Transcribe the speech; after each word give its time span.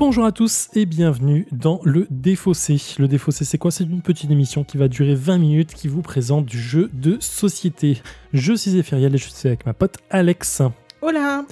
Bonjour 0.00 0.24
à 0.24 0.32
tous 0.32 0.70
et 0.74 0.86
bienvenue 0.86 1.46
dans 1.52 1.78
le 1.84 2.06
Défaussé. 2.10 2.80
Le 2.98 3.06
Défaussé, 3.06 3.44
c'est 3.44 3.58
quoi? 3.58 3.70
C'est 3.70 3.84
une 3.84 4.00
petite 4.00 4.30
émission 4.30 4.64
qui 4.64 4.78
va 4.78 4.88
durer 4.88 5.14
20 5.14 5.36
minutes 5.36 5.74
qui 5.74 5.88
vous 5.88 6.00
présente 6.00 6.46
du 6.46 6.58
jeu 6.58 6.90
de 6.94 7.18
société. 7.20 8.00
Je 8.32 8.54
suis 8.54 8.76
Ephiriel 8.78 9.14
et 9.14 9.18
je 9.18 9.28
suis 9.28 9.46
avec 9.46 9.66
ma 9.66 9.74
pote 9.74 9.98
Alex. 10.08 10.62
Hola 11.02 11.44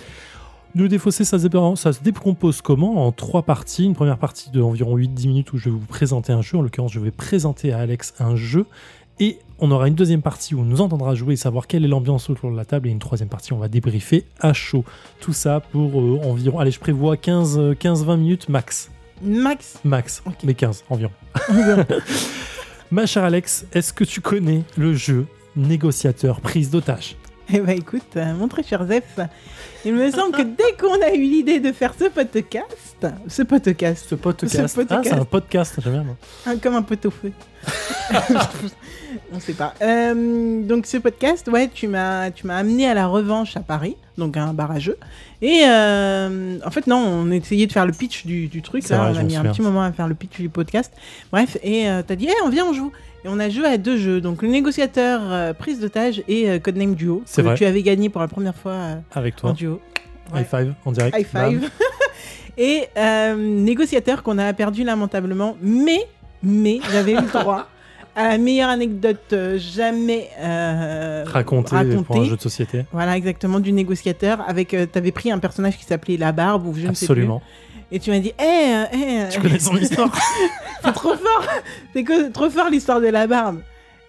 Le 0.75 0.89
Défaussé, 0.89 1.25
ça 1.25 1.39
se, 1.39 1.47
dé- 1.47 1.73
ça 1.77 1.93
se 1.93 2.03
décompose 2.03 2.63
comment? 2.63 3.07
En 3.07 3.13
trois 3.13 3.43
parties. 3.43 3.85
Une 3.85 3.95
première 3.95 4.19
partie 4.19 4.51
de 4.51 4.63
environ 4.63 4.97
8-10 4.97 5.29
minutes 5.29 5.53
où 5.53 5.59
je 5.59 5.67
vais 5.67 5.71
vous 5.77 5.79
présenter 5.87 6.33
un 6.33 6.41
jeu. 6.41 6.57
En 6.57 6.63
l'occurrence, 6.63 6.93
je 6.93 7.01
vais 7.01 7.11
présenter 7.11 7.73
à 7.75 7.81
Alex 7.81 8.15
un 8.19 8.35
jeu. 8.35 8.65
Et 9.21 9.39
on 9.59 9.71
aura 9.71 9.89
une 9.89 9.95
deuxième 9.95 10.23
partie 10.23 10.55
où 10.55 10.61
on 10.61 10.65
nous 10.65 10.81
entendra 10.81 11.15
jouer 11.15 11.35
et 11.35 11.37
savoir 11.37 11.67
quelle 11.67 11.85
est 11.85 11.89
l'ambiance 11.89 12.31
autour 12.31 12.51
de 12.51 12.57
la 12.57 12.65
table. 12.65 12.89
Et 12.89 12.91
une 12.91 13.01
troisième 13.01 13.29
partie, 13.29 13.53
on 13.53 13.59
va 13.59 13.69
débriefer 13.69 14.25
à 14.41 14.53
chaud. 14.53 14.85
Tout 15.21 15.33
ça 15.33 15.61
pour 15.61 16.01
euh, 16.01 16.21
environ, 16.25 16.61
allez, 16.61 16.71
je 16.71 16.79
prévois 16.79 17.17
15 17.17 17.59
euh, 17.59 17.75
15-20 17.75 18.17
minutes 18.19 18.49
max. 18.49 18.91
Max 19.21 19.81
Max, 19.85 20.23
mais 20.45 20.55
15 20.55 20.85
environ. 20.91 21.13
Ma 22.91 23.05
chère 23.07 23.25
Alex, 23.25 23.67
est-ce 23.73 23.93
que 23.93 24.05
tu 24.05 24.21
connais 24.21 24.63
le 24.77 24.95
jeu 24.95 25.27
négociateur 25.57 26.41
prise 26.41 26.71
d'otage? 26.71 27.17
Eh 27.55 27.61
ben 27.61 27.79
écoute, 27.79 28.03
euh, 28.17 28.35
mon 28.35 28.47
très 28.47 28.63
cher 28.63 28.87
Zef, 28.87 29.19
il 29.85 29.95
me 29.95 30.11
semble 30.11 30.37
que 30.37 30.43
dès 30.43 30.77
qu'on 30.79 31.01
a 31.01 31.13
eu 31.15 31.23
l'idée 31.23 31.61
de 31.61 31.73
faire 31.73 31.95
ce 31.99 32.05
podcast, 32.05 32.67
ce 33.27 33.43
podcast, 33.43 34.07
Ce 34.07 34.15
podcast. 34.15 34.69
Ce 34.69 34.75
podcast. 34.75 34.91
Ah, 34.91 35.01
c'est 35.03 35.13
un 35.15 35.25
podcast, 35.25 35.75
j'aime 35.83 35.93
bien. 35.95 36.05
moi. 36.05 36.57
comme 36.63 36.75
un 36.75 36.83
pot 36.83 37.07
au 37.07 37.11
feu. 37.11 37.33
On 39.33 39.41
sait 39.41 39.55
pas. 39.55 39.75
Euh, 39.81 40.63
donc 40.63 40.85
ce 40.85 40.99
podcast, 40.99 41.49
ouais, 41.49 41.69
tu 41.73 41.89
m'as, 41.89 42.31
tu 42.31 42.47
m'as 42.47 42.57
amené 42.59 42.87
à 42.87 42.93
la 42.93 43.07
revanche 43.07 43.57
à 43.57 43.61
Paris, 43.61 43.97
donc 44.19 44.37
à 44.37 44.45
un 44.45 44.53
bar 44.53 44.71
à 44.71 44.79
jeux. 44.79 44.99
Et 45.41 45.63
euh, 45.67 46.59
en 46.65 46.71
fait 46.71 46.87
non, 46.87 46.99
on 46.99 47.31
essayait 47.31 47.67
de 47.67 47.73
faire 47.73 47.87
le 47.87 47.93
pitch 47.93 48.27
du, 48.27 48.49
du 48.49 48.61
truc. 48.61 48.87
Là, 48.91 48.99
vrai, 48.99 49.13
on 49.15 49.21
a 49.21 49.23
mis 49.23 49.37
un 49.37 49.45
petit 49.45 49.63
moment 49.63 49.83
à 49.83 49.93
faire 49.93 50.09
le 50.09 50.15
pitch 50.15 50.39
du 50.39 50.51
podcast. 50.51 50.93
Bref, 51.33 51.57
et 51.63 51.89
euh, 51.89 52.03
t'as 52.07 52.17
dit, 52.17 52.29
eh, 52.29 52.45
on 52.45 52.51
vient, 52.51 52.67
on 52.67 52.75
joue. 52.75 52.93
Et 53.25 53.29
on 53.29 53.39
a 53.41 53.49
joué 53.49 53.67
à 53.67 53.79
deux 53.79 53.97
jeux, 53.97 54.21
donc 54.21 54.43
le 54.43 54.49
négociateur 54.49 55.21
euh, 55.25 55.53
prise 55.53 55.81
d'otage 55.81 56.23
et 56.29 56.49
euh, 56.49 56.59
Codename 56.59 56.95
Duo. 56.95 57.23
C'est 57.27 57.43
que 57.43 57.49
vrai. 57.49 57.57
Tu 57.57 57.65
avais 57.65 57.83
gagné 57.83 58.09
pour 58.09 58.21
la 58.21 58.29
première 58.29 58.55
fois 58.55 58.73
euh, 58.73 58.97
Avec 59.13 59.35
en 59.39 59.39
toi. 59.39 59.53
duo. 59.53 59.81
Ouais. 60.33 60.43
High 60.43 60.47
five 60.47 60.75
en 60.85 60.93
direct. 60.93 61.19
High 61.19 61.27
five. 61.27 61.71
et 62.59 62.85
euh, 62.97 63.35
négociateur 63.37 64.23
qu'on 64.23 64.39
a 64.39 64.53
perdu 64.53 64.85
lamentablement, 64.85 65.57
mais, 65.61 66.07
mais 66.43 66.79
j'avais 66.93 67.13
eu 67.13 67.17
le 67.17 67.41
droit 67.41 67.69
à 68.19 68.31
la 68.31 68.39
meilleure 68.39 68.69
anecdote 68.69 69.33
euh, 69.33 69.59
jamais 69.59 70.29
euh. 70.41 71.25
Raconté, 71.25 71.77
pour 72.05 72.21
un 72.21 72.25
jeu 72.25 72.37
de 72.37 72.41
société. 72.41 72.85
Voilà, 72.93 73.17
exactement, 73.17 73.61
du 73.61 73.71
négociateur. 73.71 74.41
Avec, 74.49 74.75
euh, 74.75 74.87
t'avais 74.87 75.13
pris 75.13 75.31
un 75.31 75.39
personnage 75.39 75.79
qui 75.79 75.85
s'appelait 75.85 76.17
La 76.17 76.33
Barbe 76.33 76.67
ou 76.67 76.75
je 76.75 76.89
ne 76.89 76.95
sais 76.95 77.05
Absolument. 77.05 77.41
Et 77.91 77.99
tu 77.99 78.11
m'as 78.11 78.19
dit, 78.19 78.33
hé, 78.39 78.75
euh, 78.75 78.85
hé, 78.93 79.29
Tu 79.31 79.41
connais 79.41 79.59
son 79.59 79.77
histoire. 79.77 80.15
C'est 80.85 80.93
trop 80.93 81.17
fort, 81.17 81.45
c'est 81.93 82.05
que 82.05 82.31
trop 82.31 82.49
fort 82.49 82.71
l'histoire 82.71 83.01
de 83.01 83.09
La 83.09 83.27
Barbe. 83.27 83.61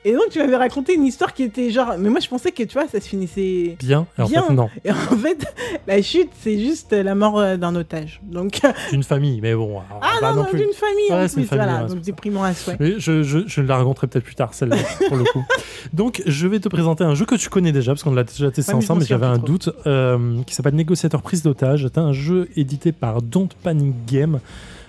Et 0.06 0.14
donc 0.14 0.30
tu 0.32 0.40
m'avais 0.40 0.56
raconté 0.56 0.94
une 0.94 1.06
histoire 1.06 1.34
qui 1.34 1.44
était 1.44 1.72
genre, 1.72 1.96
mais 2.00 2.10
moi 2.10 2.22
je 2.22 2.30
pensais 2.30 2.52
que 2.52 2.64
tu 2.64 2.74
vois, 2.74 2.88
ça 2.88 3.02
se 3.02 3.08
finissait 3.10 3.76
Bien. 3.80 4.08
Et 4.18 4.22
en 4.22 4.28
Bien. 4.28 4.44
fait, 4.44 4.54
non. 4.54 4.70
et 4.86 4.92
en 4.92 4.96
fait, 4.96 5.46
la 5.88 6.02
chute, 6.02 6.30
c'est 6.42 6.58
juste 6.58 6.94
la 6.94 7.16
mort 7.16 7.38
euh, 7.38 7.58
d'un 7.58 7.76
otage. 7.76 8.22
Donc, 8.24 8.62
D'une 8.92 9.04
famille, 9.04 9.42
mais 9.42 9.54
bon. 9.56 9.82
alors, 9.82 10.00
ah 10.02 10.14
pas 10.22 10.32
non, 10.34 10.44
non 10.44 10.50
d'une 10.52 10.72
famille 10.74 11.10
Ouais, 11.10 11.16
en 11.16 11.22
une 11.24 11.28
plus, 11.28 11.44
famille, 11.46 11.48
voilà, 11.66 11.84
ouais, 11.84 11.90
donc 11.90 12.00
déprimant 12.02 12.44
à 12.44 12.54
souhait. 12.54 12.78
Je, 12.98 13.24
je, 13.24 13.40
je 13.46 13.62
la 13.62 13.76
raconterai 13.78 14.08
peut-être 14.08 14.24
plus 14.24 14.36
tard, 14.36 14.54
celle-là, 14.54 14.78
pour 15.10 15.18
le 15.18 15.26
coup. 15.26 15.44
Donc, 15.92 16.22
je 16.26 16.48
vais 16.48 16.60
te 16.62 16.70
présenter 16.70 17.04
un 17.04 17.14
jeu 17.16 17.26
que 17.26 17.36
tu 17.36 17.50
connais 17.50 17.74
déjà, 17.74 17.92
parce 17.92 18.04
qu'on 18.04 18.14
l'a 18.14 18.24
déjà 18.24 18.52
testé 18.52 18.72
Ouais, 18.72 18.78
ensemble, 18.78 19.02
mais 19.02 19.06
j'avais 19.08 19.26
un 19.26 19.38
doute, 19.38 19.70
euh, 19.86 20.42
qui 20.48 20.56
s'appelle 20.56 20.76
Négociateur 20.76 21.22
prise 21.22 21.44
d'otage. 21.44 21.88
C'est 21.92 21.98
un 21.98 22.14
jeu 22.14 22.48
édité 22.56 22.94
par 22.94 23.22
Don't 23.22 23.50
Panic 23.64 23.94
Game, 24.08 24.40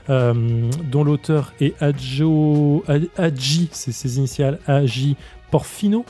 dont 0.09 1.05
l'auteur 1.05 1.53
est 1.61 1.75
Adjo, 1.83 2.85
Ad- 2.89 3.09
Adji, 3.17 3.69
c'est 3.73 3.93
ses 3.93 4.19
initiales, 4.19 4.59
Agi 4.67 5.17
Porfino, 5.51 6.05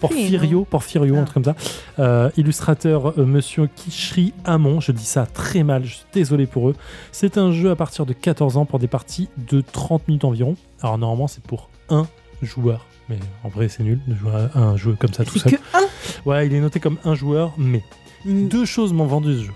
Porfirio, 0.00 0.64
Porfirio, 0.64 1.16
un 1.16 1.22
Ah. 1.22 1.24
truc 1.24 1.34
comme 1.34 1.44
ça. 1.44 1.56
Euh, 1.98 2.30
illustrateur 2.36 3.18
euh, 3.18 3.26
Monsieur 3.26 3.66
Kishri 3.74 4.32
Hamon, 4.44 4.80
je 4.80 4.92
dis 4.92 5.04
ça 5.04 5.26
très 5.26 5.64
mal, 5.64 5.84
je 5.84 5.94
suis 5.94 6.04
désolé 6.12 6.46
pour 6.46 6.68
eux. 6.70 6.76
C'est 7.10 7.36
un 7.36 7.50
jeu 7.50 7.70
à 7.70 7.76
partir 7.76 8.06
de 8.06 8.12
14 8.12 8.56
ans 8.56 8.64
pour 8.64 8.78
des 8.78 8.86
parties 8.86 9.28
de 9.50 9.60
30 9.60 10.06
minutes 10.06 10.24
environ. 10.24 10.56
Alors 10.82 10.98
normalement 10.98 11.26
c'est 11.26 11.42
pour 11.42 11.68
un 11.88 12.06
joueur, 12.42 12.86
mais 13.08 13.18
en 13.42 13.48
vrai 13.48 13.68
c'est 13.68 13.82
nul 13.82 13.98
de 14.06 14.14
jouer 14.14 14.30
à 14.54 14.58
un 14.60 14.76
jeu 14.76 14.94
comme 14.98 15.12
ça 15.12 15.24
tout 15.24 15.38
seul. 15.38 15.52
que 15.52 15.56
un? 15.74 15.80
Ouais, 16.26 16.46
il 16.46 16.54
est 16.54 16.60
noté 16.60 16.78
comme 16.78 16.98
un 17.04 17.14
joueur, 17.16 17.52
mais 17.58 17.82
Mm. 18.24 18.46
deux 18.46 18.64
choses 18.64 18.92
m'ont 18.92 19.06
vendu 19.06 19.36
ce 19.36 19.42
jeu. 19.46 19.52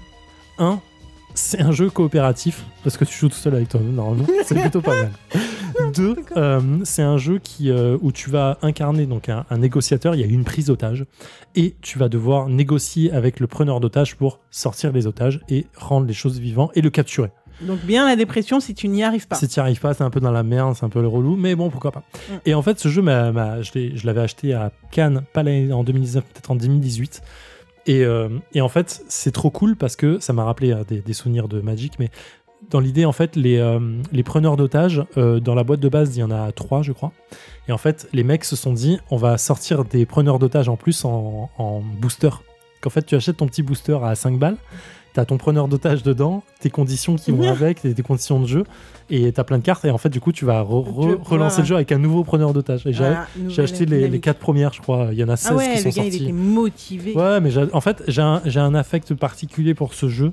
Un, 0.59 0.81
c'est 1.36 1.60
un 1.60 1.70
jeu 1.70 1.91
coopératif, 1.91 2.64
parce 2.82 2.97
que 2.97 3.04
tu 3.04 3.16
joues 3.16 3.28
tout 3.28 3.36
seul 3.36 3.54
avec 3.54 3.69
toi, 3.69 3.80
normalement, 3.80 4.26
c'est 4.44 4.58
plutôt 4.58 4.80
pas 4.80 4.94
mal. 4.94 5.10
Deux, 5.94 6.16
euh, 6.36 6.60
c'est 6.84 7.02
un 7.02 7.19
jeu 7.19 7.38
qui, 7.38 7.70
euh, 7.70 7.97
où 8.00 8.10
tu 8.10 8.30
vas 8.30 8.58
incarner 8.62 9.06
donc 9.06 9.28
un, 9.28 9.44
un 9.50 9.58
négociateur, 9.58 10.14
il 10.14 10.20
y 10.20 10.24
a 10.24 10.26
une 10.26 10.44
prise 10.44 10.66
d'otage, 10.66 11.04
et 11.54 11.76
tu 11.82 11.98
vas 11.98 12.08
devoir 12.08 12.48
négocier 12.48 13.12
avec 13.12 13.38
le 13.41 13.47
preneur 13.47 13.80
d'otage 13.80 14.16
pour 14.16 14.41
sortir 14.50 14.92
les 14.92 15.06
otages 15.06 15.41
et 15.48 15.66
rendre 15.76 16.06
les 16.06 16.14
choses 16.14 16.38
vivantes 16.41 16.70
et 16.74 16.80
le 16.80 16.91
capturer. 16.91 17.30
Donc 17.62 17.80
bien 17.80 18.06
la 18.06 18.16
dépression 18.16 18.60
si 18.60 18.74
tu 18.74 18.86
n'y 18.88 19.03
arrives 19.03 19.26
pas. 19.28 19.36
Si 19.36 19.48
tu 19.48 19.58
n'y 19.58 19.62
arrives 19.62 19.80
pas, 19.80 19.94
c'est 19.94 20.04
un 20.04 20.10
peu 20.10 20.20
dans 20.20 20.30
la 20.32 20.42
merde, 20.42 20.74
c'est 20.78 20.84
un 20.84 20.91
peu 20.91 21.00
le 21.00 21.08
relou, 21.08 21.36
mais 21.36 21.54
bon, 21.54 21.70
pourquoi 21.70 21.91
pas. 21.91 22.00
Mm. 22.30 22.32
Et 22.44 22.54
en 22.54 22.60
fait, 22.60 22.78
ce 22.78 22.88
jeu, 22.88 23.00
m'a- 23.00 23.32
m'a- 23.32 23.62
je 23.62 23.72
l'ai- 23.74 23.97
je 23.97 24.06
l'avais 24.06 24.20
acheté 24.20 24.53
à 24.53 24.72
Cannes, 24.91 25.22
pas 25.32 25.42
l'année- 25.42 25.72
en 25.72 25.82
2019, 25.82 26.24
peut-être 26.24 26.50
en 26.50 26.56
2018. 26.56 27.22
Et, 27.86 28.04
euh, 28.04 28.28
et 28.52 28.60
en 28.60 28.69
fait, 28.69 29.04
c'est 29.08 29.30
trop 29.30 29.50
cool 29.50 29.76
parce 29.76 29.97
que 29.97 30.19
ça 30.19 30.32
m'a 30.32 30.44
rappelé 30.44 30.72
euh, 30.72 30.84
des, 30.84 31.12
souvenirs 31.12 31.48
de 31.48 31.60
Magic, 31.60 31.94
mais 31.98 32.10
dans 32.70 32.80
l'idée, 32.80 33.04
en 33.04 33.12
fait, 33.12 33.36
les, 33.36 33.58
euh, 33.58 33.78
preneurs 34.24 34.56
d'otages, 34.56 35.04
dans 35.16 35.54
la 35.54 35.62
boîte 35.62 35.80
de 35.80 35.88
base, 35.88 36.16
il 36.16 36.20
y 36.20 36.22
en 36.24 36.32
a 36.32 36.50
trois, 36.52 36.82
je 36.82 36.92
crois. 36.92 37.12
Et 37.69 37.72
en 37.72 37.78
fait, 37.78 38.08
les 38.12 38.24
mecs 38.24 38.44
se 38.44 38.56
sont 38.56 38.72
dit, 38.72 38.98
on 39.10 39.16
va 39.16 39.38
sortir 39.38 39.84
des 39.84 40.04
preneurs 40.04 40.38
d'otages 40.38 40.69
en 40.69 40.76
plus 40.76 41.04
en, 41.04 41.50
en 41.58 41.80
booster. 41.80 42.30
Qu'en 42.80 42.91
fait, 42.91 43.06
tu 43.06 43.14
achètes 43.14 43.36
ton 43.36 43.47
petit 43.47 43.62
booster 43.62 43.98
à 44.03 44.14
5 44.14 44.38
balles, 44.38 44.56
t'as 45.16 45.25
ton 45.25 45.38
preneur 45.38 45.66
d'otage 45.66 46.03
dedans, 46.03 46.43
tes 46.60 46.69
conditions 46.69 47.16
qui 47.16 47.31
vont 47.31 47.49
avec, 47.49 47.81
tes, 47.81 47.94
tes 47.94 48.03
conditions 48.03 48.38
de 48.38 48.47
jeu, 48.47 48.65
et 49.09 49.32
t'as 49.32 49.44
plein 49.44 49.56
de 49.56 49.62
cartes, 49.62 49.87
et 49.87 49.91
en 49.91 49.97
fait, 49.97 50.10
du 50.10 50.21
coup, 50.21 50.31
tu 50.31 50.44
vas 50.44 50.60
re- 50.62 50.87
re- 50.87 51.22
relancer 51.22 51.62
le 51.62 51.66
jeu 51.66 51.75
avec 51.75 51.91
un 51.91 51.97
nouveau 51.97 52.22
preneur 52.22 52.53
d'otage. 52.53 52.87
Et 52.87 52.93
j'ai- 52.93 53.15
nouvelle 53.38 53.65
acheté 53.65 53.87
les, 53.87 54.21
quatre 54.21 54.38
premières, 54.38 54.75
je 54.75 54.82
crois. 54.82 55.09
Il 55.12 55.19
y 55.19 55.25
en 55.25 55.31
a 55.31 55.37
16 55.37 55.50
Ah 55.50 55.56
ouais, 55.56 55.72
qui 55.72 55.78
sont 55.81 55.88
gars 55.88 56.04
il 56.06 56.22
était 56.22 56.32
motivé. 56.32 57.15
Ouais, 57.15 57.41
mais 57.41 57.50
en 57.72 57.81
fait, 57.81 58.03
j'ai 58.09 58.21
un, 58.21 58.75
affect 58.75 59.15
particulier 59.15 59.72
pour 59.72 59.94
ce 59.94 60.10
jeu. 60.10 60.32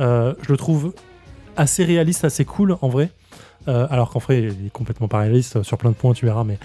Euh, 0.00 0.32
je 0.40 0.50
le 0.50 0.56
trouve 0.56 0.94
assez 1.58 1.84
réaliste, 1.84 2.24
assez 2.24 2.46
cool 2.46 2.78
en 2.80 2.88
vrai. 2.88 3.10
Euh, 3.68 3.86
alors 3.90 4.08
qu'en 4.08 4.20
vrai, 4.20 4.40
il 4.40 4.66
est 4.68 4.72
complètement 4.72 5.08
pas 5.08 5.18
réaliste 5.18 5.62
sur 5.62 5.76
plein 5.76 5.90
de 5.90 5.96
points, 5.96 6.14
tu 6.14 6.24
verras. 6.24 6.44
Mais... 6.44 6.58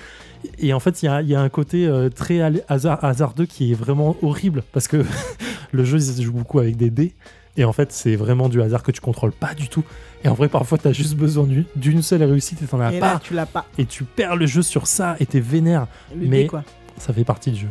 Et 0.60 0.72
en 0.72 0.80
fait, 0.80 1.04
il 1.04 1.08
y 1.08 1.10
a, 1.10 1.22
il 1.22 1.28
y 1.28 1.36
a 1.36 1.42
un 1.42 1.50
côté 1.50 1.86
euh, 1.88 2.08
très 2.10 2.40
hasard, 2.70 3.04
hasardeux 3.04 3.46
qui 3.46 3.72
est 3.72 3.76
vraiment 3.76 4.16
horrible 4.22 4.64
parce 4.72 4.88
que 4.88 5.04
le 5.74 5.84
jeu 5.84 5.98
il 5.98 6.04
se 6.04 6.22
joue 6.22 6.32
beaucoup 6.32 6.60
avec 6.60 6.78
des 6.78 6.90
dés. 6.90 7.14
Et 7.58 7.66
en 7.66 7.74
fait, 7.74 7.92
c'est 7.92 8.16
vraiment 8.16 8.48
du 8.50 8.62
hasard 8.62 8.84
que 8.84 8.92
tu 8.92 9.02
contrôles 9.02 9.32
pas 9.32 9.54
du 9.54 9.68
tout. 9.68 9.84
Et 10.24 10.28
en 10.30 10.34
vrai, 10.34 10.48
parfois, 10.48 10.78
t'as 10.78 10.92
juste 10.94 11.16
besoin 11.16 11.46
d'une- 11.76 12.02
seule 12.02 12.24
réussite 12.24 12.62
et 12.62 12.66
t'en 12.66 12.80
as 12.80 12.94
Et 12.94 13.00
pas. 13.00 13.14
là 13.14 13.20
tu 13.24 13.34
l'as 13.34 13.46
pas. 13.46 13.66
Et 13.78 13.86
tu 13.86 14.04
perds 14.04 14.36
le 14.36 14.46
jeu 14.46 14.62
sur 14.62 14.88
ça 14.88 15.16
et 15.20 15.26
t'es 15.26 15.40
vénère. 15.40 15.88
Le 16.16 16.28
Mais 16.28 16.48
quoi. 16.48 16.64
Ça 16.98 17.14
fait 17.14 17.24
partie 17.24 17.52
du 17.52 17.60
jeu. 17.62 17.68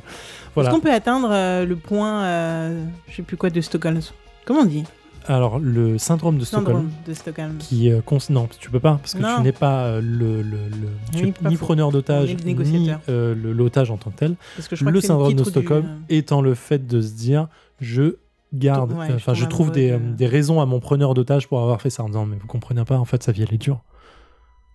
Est-ce 0.56 0.70
qu'on 0.70 0.80
peut 0.80 0.92
atteindre 0.92 1.28
euh, 1.30 1.64
le 1.64 1.76
point, 1.76 2.22
euh, 2.24 2.84
je 3.08 3.16
sais 3.16 3.22
plus 3.22 3.36
quoi, 3.36 3.50
de 3.50 3.60
Stockholm? 3.60 4.00
Comment 4.44 4.60
on 4.60 4.64
dit? 4.64 4.84
Alors, 5.26 5.58
le 5.58 5.98
syndrome 5.98 6.38
de 6.38 6.44
Stockholm. 6.46 6.66
Syndrome 6.78 6.90
de 7.06 7.12
Stockholm. 7.14 7.56
qui 7.58 7.90
euh, 7.92 8.00
cons- 8.00 8.16
non 8.30 8.48
tu 8.58 8.70
peux 8.70 8.80
pas 8.80 8.96
parce 9.00 9.12
que 9.12 9.18
Non. 9.20 9.36
tu 9.36 9.42
n'es 9.42 9.52
pas 9.52 9.84
euh, 9.84 10.00
le, 10.00 10.40
le, 10.40 10.56
le- 10.70 11.18
tu 11.20 11.32
pas 11.32 11.50
ni 11.50 11.56
preneur 11.58 11.92
d'otage 11.92 12.34
ni 12.44 12.90
euh, 13.10 13.34
l'otage 13.34 13.90
en 13.90 13.98
tant 13.98 14.08
que 14.10 14.16
tel 14.16 14.36
Parce 14.56 14.68
que 14.68 14.74
je 14.74 14.80
crois 14.80 14.90
le 14.90 15.00
que 15.00 15.06
c'est 15.06 15.12
le 15.12 15.14
syndrome 15.18 15.34
de 15.34 15.42
du- 15.44 15.50
Stockholm 15.50 15.86
étant 16.08 16.40
le 16.40 16.54
fait 16.54 16.86
de 16.86 17.02
se 17.02 17.12
dire 17.12 17.48
je 17.78 18.16
garde. 18.52 18.92
Ouais, 18.92 19.06
euh, 19.06 19.08
je 19.10 19.14
enfin 19.16 19.34
je, 19.34 19.44
trouve 19.46 19.70
des, 19.70 19.90
euh, 19.90 19.98
de- 19.98 20.14
des 20.14 20.26
raisons 20.26 20.60
à 20.60 20.66
mon 20.66 20.80
preneur 20.80 21.14
d'otage 21.14 21.48
pour 21.48 21.60
avoir 21.60 21.80
fait 21.82 21.90
ça 21.90 22.02
en 22.02 22.06
disant 22.08 22.26
mais 22.26 22.36
vous 22.40 22.46
comprenez 22.46 22.84
pas 22.84 22.98
en 22.98 23.04
fait 23.04 23.22
sa 23.22 23.32
vie 23.32 23.42
elle 23.42 23.54
est 23.54 23.58
dure. 23.58 23.80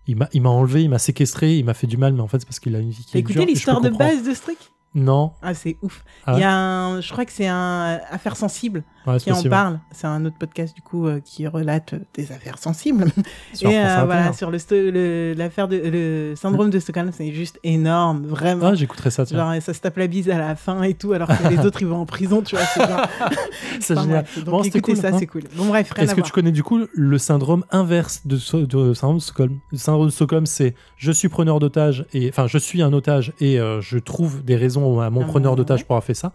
Il 0.06 0.16
m'a 0.16 0.50
enlevé 0.50 0.82
il 0.82 0.90
m'a 0.90 0.98
séquestré 0.98 1.56
il 1.56 1.64
m'a 1.64 1.72
fait 1.74 1.86
du 1.86 1.96
mal 1.96 2.12
mais 2.12 2.20
en 2.20 2.28
fait 2.28 2.38
c'est 2.40 2.46
parce 2.46 2.60
qu'il 2.60 2.76
a 2.76 2.78
une 2.78 2.90
vie 2.90 3.04
qui 3.04 3.16
est 3.18 3.22
peux 3.22 3.44
l'histoire 3.44 3.80
de 3.80 3.88
base 3.88 4.22
de 4.22 4.34
ce 4.34 4.42
truc 4.42 4.58
non 4.94 5.32
Ah, 5.42 5.54
c'est 5.54 5.76
ouf. 5.82 6.04
Ah 6.26 6.34
Il 6.34 6.40
y 6.40 6.44
a 6.44 6.52
un, 6.54 7.00
je 7.00 7.10
crois 7.12 7.24
que 7.24 7.32
c'est 7.32 7.46
un 7.48 7.98
Affaires 8.10 8.36
sensibles 8.36 8.82
ouais, 9.06 9.18
qui 9.18 9.32
en 9.32 9.42
parle. 9.44 9.80
C'est 9.90 10.06
un 10.06 10.24
autre 10.24 10.36
podcast 10.38 10.74
du 10.74 10.82
coup 10.82 11.06
euh, 11.06 11.20
qui 11.24 11.46
relate 11.46 11.94
euh, 11.94 11.98
des 12.14 12.30
affaires 12.32 12.58
sensibles. 12.58 13.06
Sur 13.52 13.70
Et 13.74 13.78
euh, 13.78 14.04
voilà 14.04 14.32
sur 14.32 14.50
le 14.50 14.58
sto- 14.58 14.74
le- 14.76 15.34
l'affaire 15.36 15.66
de 15.68 15.76
le 15.76 16.34
syndrome 16.36 16.70
de 16.70 16.78
Stockholm, 16.78 17.10
c'est 17.12 17.32
juste 17.32 17.58
énorme, 17.64 18.24
vraiment. 18.26 18.66
ah 18.68 18.74
j'écouterai 18.74 19.10
ça 19.10 19.24
tiens 19.26 19.38
Genre, 19.54 19.62
ça 19.62 19.74
se 19.74 19.80
tape 19.80 19.96
la 19.96 20.06
bise 20.06 20.30
à 20.30 20.38
la 20.38 20.54
fin 20.56 20.82
et 20.82 20.94
tout, 20.94 21.12
alors 21.12 21.28
que 21.28 21.48
les 21.48 21.58
autres 21.66 21.82
ils 21.82 21.88
vont 21.88 21.98
en 21.98 22.06
prison, 22.06 22.42
tu 22.42 22.54
vois. 22.56 22.64
C'est 22.64 22.86
genre... 22.86 23.06
c'est 23.80 23.92
Enfin, 23.94 24.02
génial 24.02 24.22
bref. 24.22 24.44
Donc 24.44 24.54
Bon, 24.54 24.62
écoutez 24.62 24.80
cool, 24.80 24.96
ça, 24.96 25.08
hein. 25.08 25.16
c'est 25.18 25.26
cool. 25.26 25.42
Bon 25.56 25.66
bref, 25.66 25.90
rien 25.92 26.04
Est-ce 26.04 26.12
à 26.12 26.14
que 26.14 26.20
voir. 26.20 26.26
tu 26.26 26.32
connais 26.32 26.52
du 26.52 26.62
coup 26.62 26.80
le 26.92 27.18
syndrome 27.18 27.64
inverse 27.70 28.22
de, 28.26 28.36
so- 28.36 28.64
de 28.66 28.94
syndrome 28.94 29.16
de 29.18 29.22
Stockholm? 29.22 29.58
Le 29.72 29.78
syndrome 29.78 30.06
de 30.06 30.12
Stockholm, 30.12 30.46
c'est 30.46 30.74
je 30.96 31.10
suis 31.12 31.28
preneur 31.28 31.58
d'otage 31.58 32.06
et 32.12 32.28
enfin 32.28 32.46
je 32.46 32.58
suis 32.58 32.80
un 32.82 32.92
otage 32.92 33.32
et 33.40 33.58
euh, 33.60 33.80
je 33.80 33.98
trouve 33.98 34.44
des 34.44 34.56
raisons 34.56 34.83
mon 34.92 35.22
Ah, 35.22 35.24
preneur 35.24 35.56
d'otage 35.56 35.84
pour 35.84 35.94
avoir 35.96 36.04
fait 36.04 36.14
ça. 36.14 36.32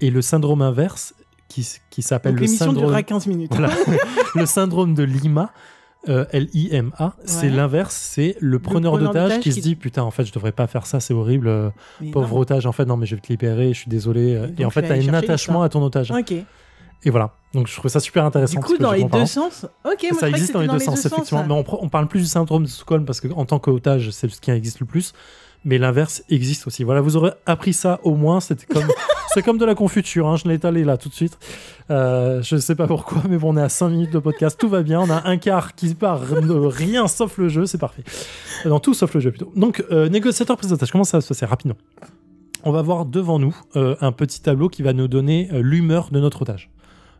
Et 0.00 0.10
le 0.10 0.22
syndrome 0.22 0.62
inverse 0.62 1.14
qui, 1.48 1.66
qui 1.90 2.02
s'appelle 2.02 2.34
le 2.34 2.46
syndrome 2.46 2.76
durera 2.76 3.02
15 3.02 3.26
minutes. 3.28 3.52
Voilà. 3.54 3.70
le 4.34 4.46
syndrome 4.46 4.94
de 4.94 5.02
Lima, 5.04 5.52
euh, 6.08 6.24
L-I-M-A, 6.32 7.14
c'est 7.24 7.48
l'inverse, 7.48 7.94
c'est 7.94 8.36
le 8.40 8.58
preneur 8.58 8.92
preneur 8.92 9.12
d'otage 9.12 9.40
qui, 9.40 9.50
qui- 9.50 9.52
se 9.54 9.60
dit 9.60 9.74
putain 9.74 10.02
en 10.02 10.10
fait 10.10 10.24
je 10.24 10.32
devrais 10.32 10.52
pas 10.52 10.66
faire 10.66 10.86
ça, 10.86 11.00
c'est 11.00 11.14
horrible, 11.14 11.48
euh, 11.48 11.70
pauvre 12.12 12.34
non. 12.36 12.40
otage 12.42 12.66
en 12.66 12.72
fait 12.72 12.84
non 12.84 12.96
mais 12.96 13.06
je 13.06 13.14
vais 13.16 13.20
te 13.20 13.28
libérer, 13.28 13.72
je 13.72 13.80
suis 13.80 13.88
désolé 13.90 14.34
euh, 14.36 14.48
Et 14.58 14.64
en 14.64 14.70
fait 14.70 14.82
tu 14.82 14.88
t'as 14.88 14.94
aller 14.94 15.08
un 15.08 15.14
attachement 15.14 15.62
à 15.62 15.68
ton 15.68 15.82
otage 15.82 16.12
Ok. 16.12 16.30
et 16.32 16.44
voilà 17.10 17.32
donc 17.54 17.66
je 17.68 17.74
trouve 17.76 17.90
ça 17.90 17.98
super 18.00 18.24
intéressant 18.24 18.60
Du 18.60 18.66
coup, 18.66 18.76
dans 18.78 18.92
les 18.92 19.02
deux 19.04 19.26
sens. 19.26 19.64
Ok, 19.84 20.02
moi, 20.02 20.10
je 20.12 20.14
ça 20.16 20.26
que 20.26 20.34
existe 20.34 20.52
dans 20.52 20.60
les 20.60 20.68
deux 20.68 20.78
sens 20.78 21.04
effectivement 21.06 21.40
ça. 21.40 21.46
mais 21.48 21.54
on, 21.54 21.64
on 21.84 21.88
parle 21.88 22.06
plus 22.06 22.20
du 22.20 22.26
syndrome 22.26 22.64
de 22.64 22.68
Stockholm 22.68 23.04
parce 23.04 23.20
que 23.20 23.28
en 23.32 23.44
tant 23.46 23.58
qu'otage 23.58 24.10
c'est 24.10 24.28
ce 24.28 24.40
qui 24.40 24.50
existe 24.50 24.78
le 24.80 24.86
plus 24.86 25.12
mais 25.66 25.76
l'inverse 25.76 26.22
existe 26.30 26.66
aussi. 26.66 26.84
Voilà 26.84 27.02
vous 27.02 27.18
aurez 27.18 27.32
appris 27.44 27.74
ça 27.74 28.00
au 28.04 28.14
moins. 28.14 28.40
C'était 28.40 28.64
comme 28.66 28.86
c'est 29.34 29.42
comme 29.42 29.58
de 29.58 29.66
la 29.66 29.74
confiture 29.74 30.26
hein, 30.28 30.36
je 30.36 30.48
l'ai 30.48 30.54
étalé 30.54 30.84
là 30.84 30.96
tout 30.96 31.10
de 31.10 31.14
suite. 31.14 31.38
Euh, 31.90 32.42
je 32.42 32.56
sais 32.56 32.74
pas 32.74 32.86
pourquoi 32.86 33.22
mais 33.28 33.36
bon 33.36 33.52
on 33.52 33.56
est 33.58 33.62
à 33.62 33.68
5 33.68 33.90
minutes 33.90 34.12
de 34.12 34.18
podcast. 34.18 34.58
Tout 34.58 34.70
va 34.70 34.82
bien. 34.82 35.00
On 35.00 35.10
a 35.10 35.28
un 35.28 35.36
quart 35.36 35.74
qui 35.74 35.94
part 35.94 36.20
de 36.20 36.54
rien 36.54 37.08
sauf 37.08 37.36
le 37.36 37.48
jeu. 37.48 37.66
C'est 37.66 37.78
parfait. 37.78 38.04
Euh, 38.64 38.70
non 38.70 38.80
tout 38.80 38.94
sauf 38.94 39.12
le 39.12 39.20
jeu 39.20 39.30
plutôt. 39.30 39.52
Donc 39.56 39.84
euh, 39.90 40.08
négociateur 40.08 40.56
prise 40.56 40.70
d'otage. 40.70 40.90
Comment 40.90 41.04
ça 41.04 41.18
va 41.18 41.20
se 41.20 41.28
passer? 41.28 41.44
Rapidement. 41.44 41.76
On 42.66 42.72
va 42.72 42.82
voir 42.82 43.06
devant 43.06 43.38
nous 43.38 43.56
euh, 43.76 43.94
un 44.00 44.10
petit 44.10 44.42
tableau 44.42 44.68
qui 44.68 44.82
va 44.82 44.92
nous 44.92 45.06
donner 45.06 45.48
euh, 45.52 45.60
l'humeur 45.62 46.08
de 46.10 46.18
notre 46.18 46.42
otage. 46.42 46.68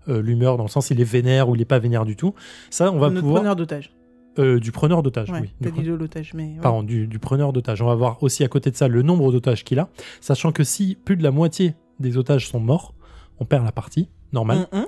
Euh, 0.08 0.20
l'humeur 0.20 0.56
dans 0.56 0.64
le 0.64 0.68
sens 0.68 0.90
il 0.90 1.00
est 1.00 1.04
vénère 1.04 1.48
ou 1.48 1.54
il 1.54 1.62
est 1.62 1.66
pas 1.66 1.78
vénère 1.78 2.04
du 2.04 2.16
tout. 2.16 2.34
Ça 2.70 2.90
on 2.90 2.98
va 2.98 3.10
Notre 3.10 3.20
pouvoir 3.20 3.42
preneur 3.42 3.56
d'otage. 3.56 3.92
Euh, 4.38 4.58
du 4.60 4.72
preneur 4.72 5.02
d'otage, 5.02 5.30
Ouais, 5.30 5.40
oui. 5.42 5.50
t'as 5.62 5.70
Du 5.70 5.80
dit 5.82 5.86
de 5.88 5.94
l'otage, 5.94 6.32
mais. 6.34 6.44
ouais. 6.44 6.60
Pardon, 6.62 6.82
du, 6.82 7.06
du 7.06 7.18
preneur 7.18 7.52
d'otage. 7.52 7.80
On 7.82 7.86
va 7.86 7.94
voir 7.94 8.22
aussi 8.22 8.44
à 8.44 8.48
côté 8.48 8.70
de 8.70 8.76
ça 8.76 8.88
le 8.88 9.02
nombre 9.02 9.32
d'otages 9.32 9.64
qu'il 9.64 9.78
a, 9.78 9.88
sachant 10.20 10.52
que 10.52 10.64
si 10.64 10.96
plus 11.04 11.16
de 11.16 11.22
la 11.22 11.30
moitié 11.30 11.74
des 12.00 12.16
otages 12.18 12.48
sont 12.48 12.60
morts, 12.60 12.94
on 13.38 13.44
perd 13.44 13.64
la 13.64 13.72
partie, 13.72 14.08
normal. 14.32 14.66
Hum, 14.72 14.80
hum. 14.80 14.86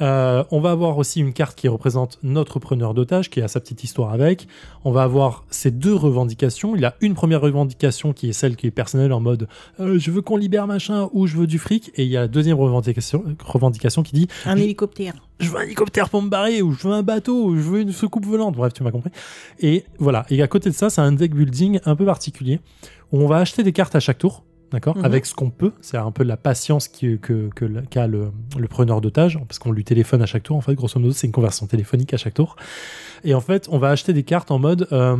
Euh, 0.00 0.44
on 0.50 0.60
va 0.60 0.70
avoir 0.70 0.98
aussi 0.98 1.20
une 1.20 1.32
carte 1.32 1.58
qui 1.58 1.68
représente 1.68 2.18
notre 2.22 2.58
preneur 2.58 2.94
d'otage, 2.94 3.30
qui 3.30 3.40
a 3.40 3.48
sa 3.48 3.60
petite 3.60 3.84
histoire 3.84 4.12
avec. 4.12 4.46
On 4.84 4.92
va 4.92 5.02
avoir 5.02 5.44
ces 5.50 5.70
deux 5.70 5.94
revendications. 5.94 6.76
Il 6.76 6.84
a 6.84 6.94
une 7.00 7.14
première 7.14 7.40
revendication 7.40 8.12
qui 8.12 8.28
est 8.28 8.32
celle 8.32 8.56
qui 8.56 8.66
est 8.66 8.70
personnelle 8.70 9.12
en 9.12 9.20
mode 9.20 9.48
euh, 9.80 9.98
je 9.98 10.10
veux 10.10 10.22
qu'on 10.22 10.36
libère 10.36 10.66
machin 10.66 11.08
ou 11.12 11.26
je 11.26 11.36
veux 11.36 11.46
du 11.46 11.58
fric. 11.58 11.90
Et 11.96 12.04
il 12.04 12.10
y 12.10 12.16
a 12.16 12.22
la 12.22 12.28
deuxième 12.28 12.58
revendication, 12.58 13.24
revendication 13.44 14.02
qui 14.02 14.14
dit 14.14 14.28
Un 14.44 14.56
hélicoptère. 14.56 15.14
je 15.40 15.50
veux 15.50 15.58
un 15.58 15.62
hélicoptère 15.62 16.08
pour 16.08 16.22
me 16.22 16.28
barrer, 16.28 16.62
ou 16.62 16.72
je 16.72 16.86
veux 16.86 16.94
un 16.94 17.02
bateau, 17.02 17.46
ou 17.46 17.56
je 17.56 17.62
veux 17.62 17.80
une 17.80 17.92
soucoupe 17.92 18.26
volante. 18.26 18.54
Bref, 18.56 18.72
tu 18.72 18.82
m'as 18.82 18.90
compris. 18.90 19.10
Et 19.60 19.84
voilà. 19.98 20.24
Et 20.30 20.40
à 20.42 20.48
côté 20.48 20.70
de 20.70 20.74
ça, 20.74 20.90
c'est 20.90 21.00
un 21.00 21.12
deck 21.12 21.34
building 21.34 21.80
un 21.84 21.96
peu 21.96 22.04
particulier 22.04 22.60
où 23.12 23.20
on 23.20 23.26
va 23.26 23.38
acheter 23.38 23.62
des 23.62 23.72
cartes 23.72 23.94
à 23.94 24.00
chaque 24.00 24.18
tour. 24.18 24.44
D'accord 24.72 24.98
Mhm. 24.98 25.04
Avec 25.06 25.24
ce 25.26 25.34
qu'on 25.34 25.48
peut. 25.50 25.72
C'est 25.80 25.96
un 25.96 26.10
peu 26.10 26.24
la 26.24 26.36
patience 26.36 26.88
qui- 26.88 27.18
que, 27.18 27.48
que, 27.54 27.64
le- 27.64 27.82
qu'a 27.82 28.06
le, 28.06 28.30
le 28.58 28.68
preneur 28.68 29.00
d'otage. 29.00 29.38
Parce 29.48 29.58
qu'on 29.58 29.72
lui 29.72 29.82
téléphone 29.84 30.20
à 30.22 30.26
chaque 30.26 30.42
tour. 30.42 30.56
En 30.56 30.60
fait, 30.60 30.74
grosso 30.74 31.00
modo, 31.00 31.12
c'est 31.12 31.26
une 31.26 31.32
conversion 31.32 31.66
téléphonique 31.66 32.12
à 32.12 32.16
chaque 32.18 32.34
tour. 32.34 32.56
Et 33.24 33.32
en 33.34 33.40
fait, 33.40 33.66
on 33.70 33.78
va 33.78 33.88
acheter 33.90 34.12
des 34.12 34.24
cartes 34.24 34.50
en 34.50 34.58
mode 34.58 34.86
euh, 34.92 35.16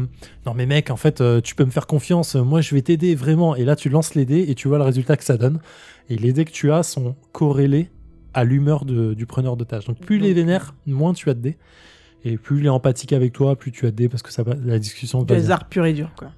Non, 0.46 0.54
mais 0.54 0.66
mec, 0.66 0.90
en 0.90 0.96
fait, 0.96 1.20
euh, 1.20 1.40
tu 1.40 1.54
peux 1.54 1.64
me 1.64 1.70
faire 1.70 1.86
confiance. 1.86 2.34
Moi, 2.34 2.60
je 2.60 2.74
vais 2.74 2.82
t'aider 2.82 3.14
vraiment. 3.14 3.56
Et 3.56 3.64
là, 3.64 3.74
tu 3.76 3.88
lances 3.88 4.14
les 4.14 4.24
dés 4.26 4.44
et 4.48 4.54
tu 4.54 4.68
vois 4.68 4.78
le 4.78 4.84
résultat 4.84 5.16
que 5.16 5.24
ça 5.24 5.36
donne. 5.38 5.60
Et 6.10 6.16
les 6.16 6.32
dés 6.32 6.44
que 6.44 6.52
tu 6.52 6.70
as 6.70 6.82
sont 6.82 7.16
corrélés 7.32 7.90
à 8.34 8.44
l'humeur 8.44 8.84
du 8.84 9.24
preneur 9.26 9.56
d'otage. 9.56 9.86
Donc 9.86 9.98
plus 9.98 10.16
il 10.16 10.26
est 10.26 10.32
vénère, 10.34 10.74
moins 10.86 11.12
tu 11.14 11.30
as 11.30 11.34
de 11.34 11.40
dés. 11.40 11.56
Et 12.24 12.36
plus 12.36 12.60
il 12.60 12.66
est 12.66 12.68
empathique 12.68 13.12
avec 13.12 13.32
toi, 13.32 13.56
plus 13.56 13.72
tu 13.72 13.86
as 13.86 13.90
de 13.90 13.96
dés 13.96 14.08
parce 14.08 14.22
que 14.22 14.30
ça 14.32 14.44
la 14.64 14.78
discussion 14.78 15.22
bien. 15.22 15.36
hasard 15.36 15.68
pur 15.68 15.86
et 15.86 15.92
dur, 15.94 16.10
quoi. 16.16 16.28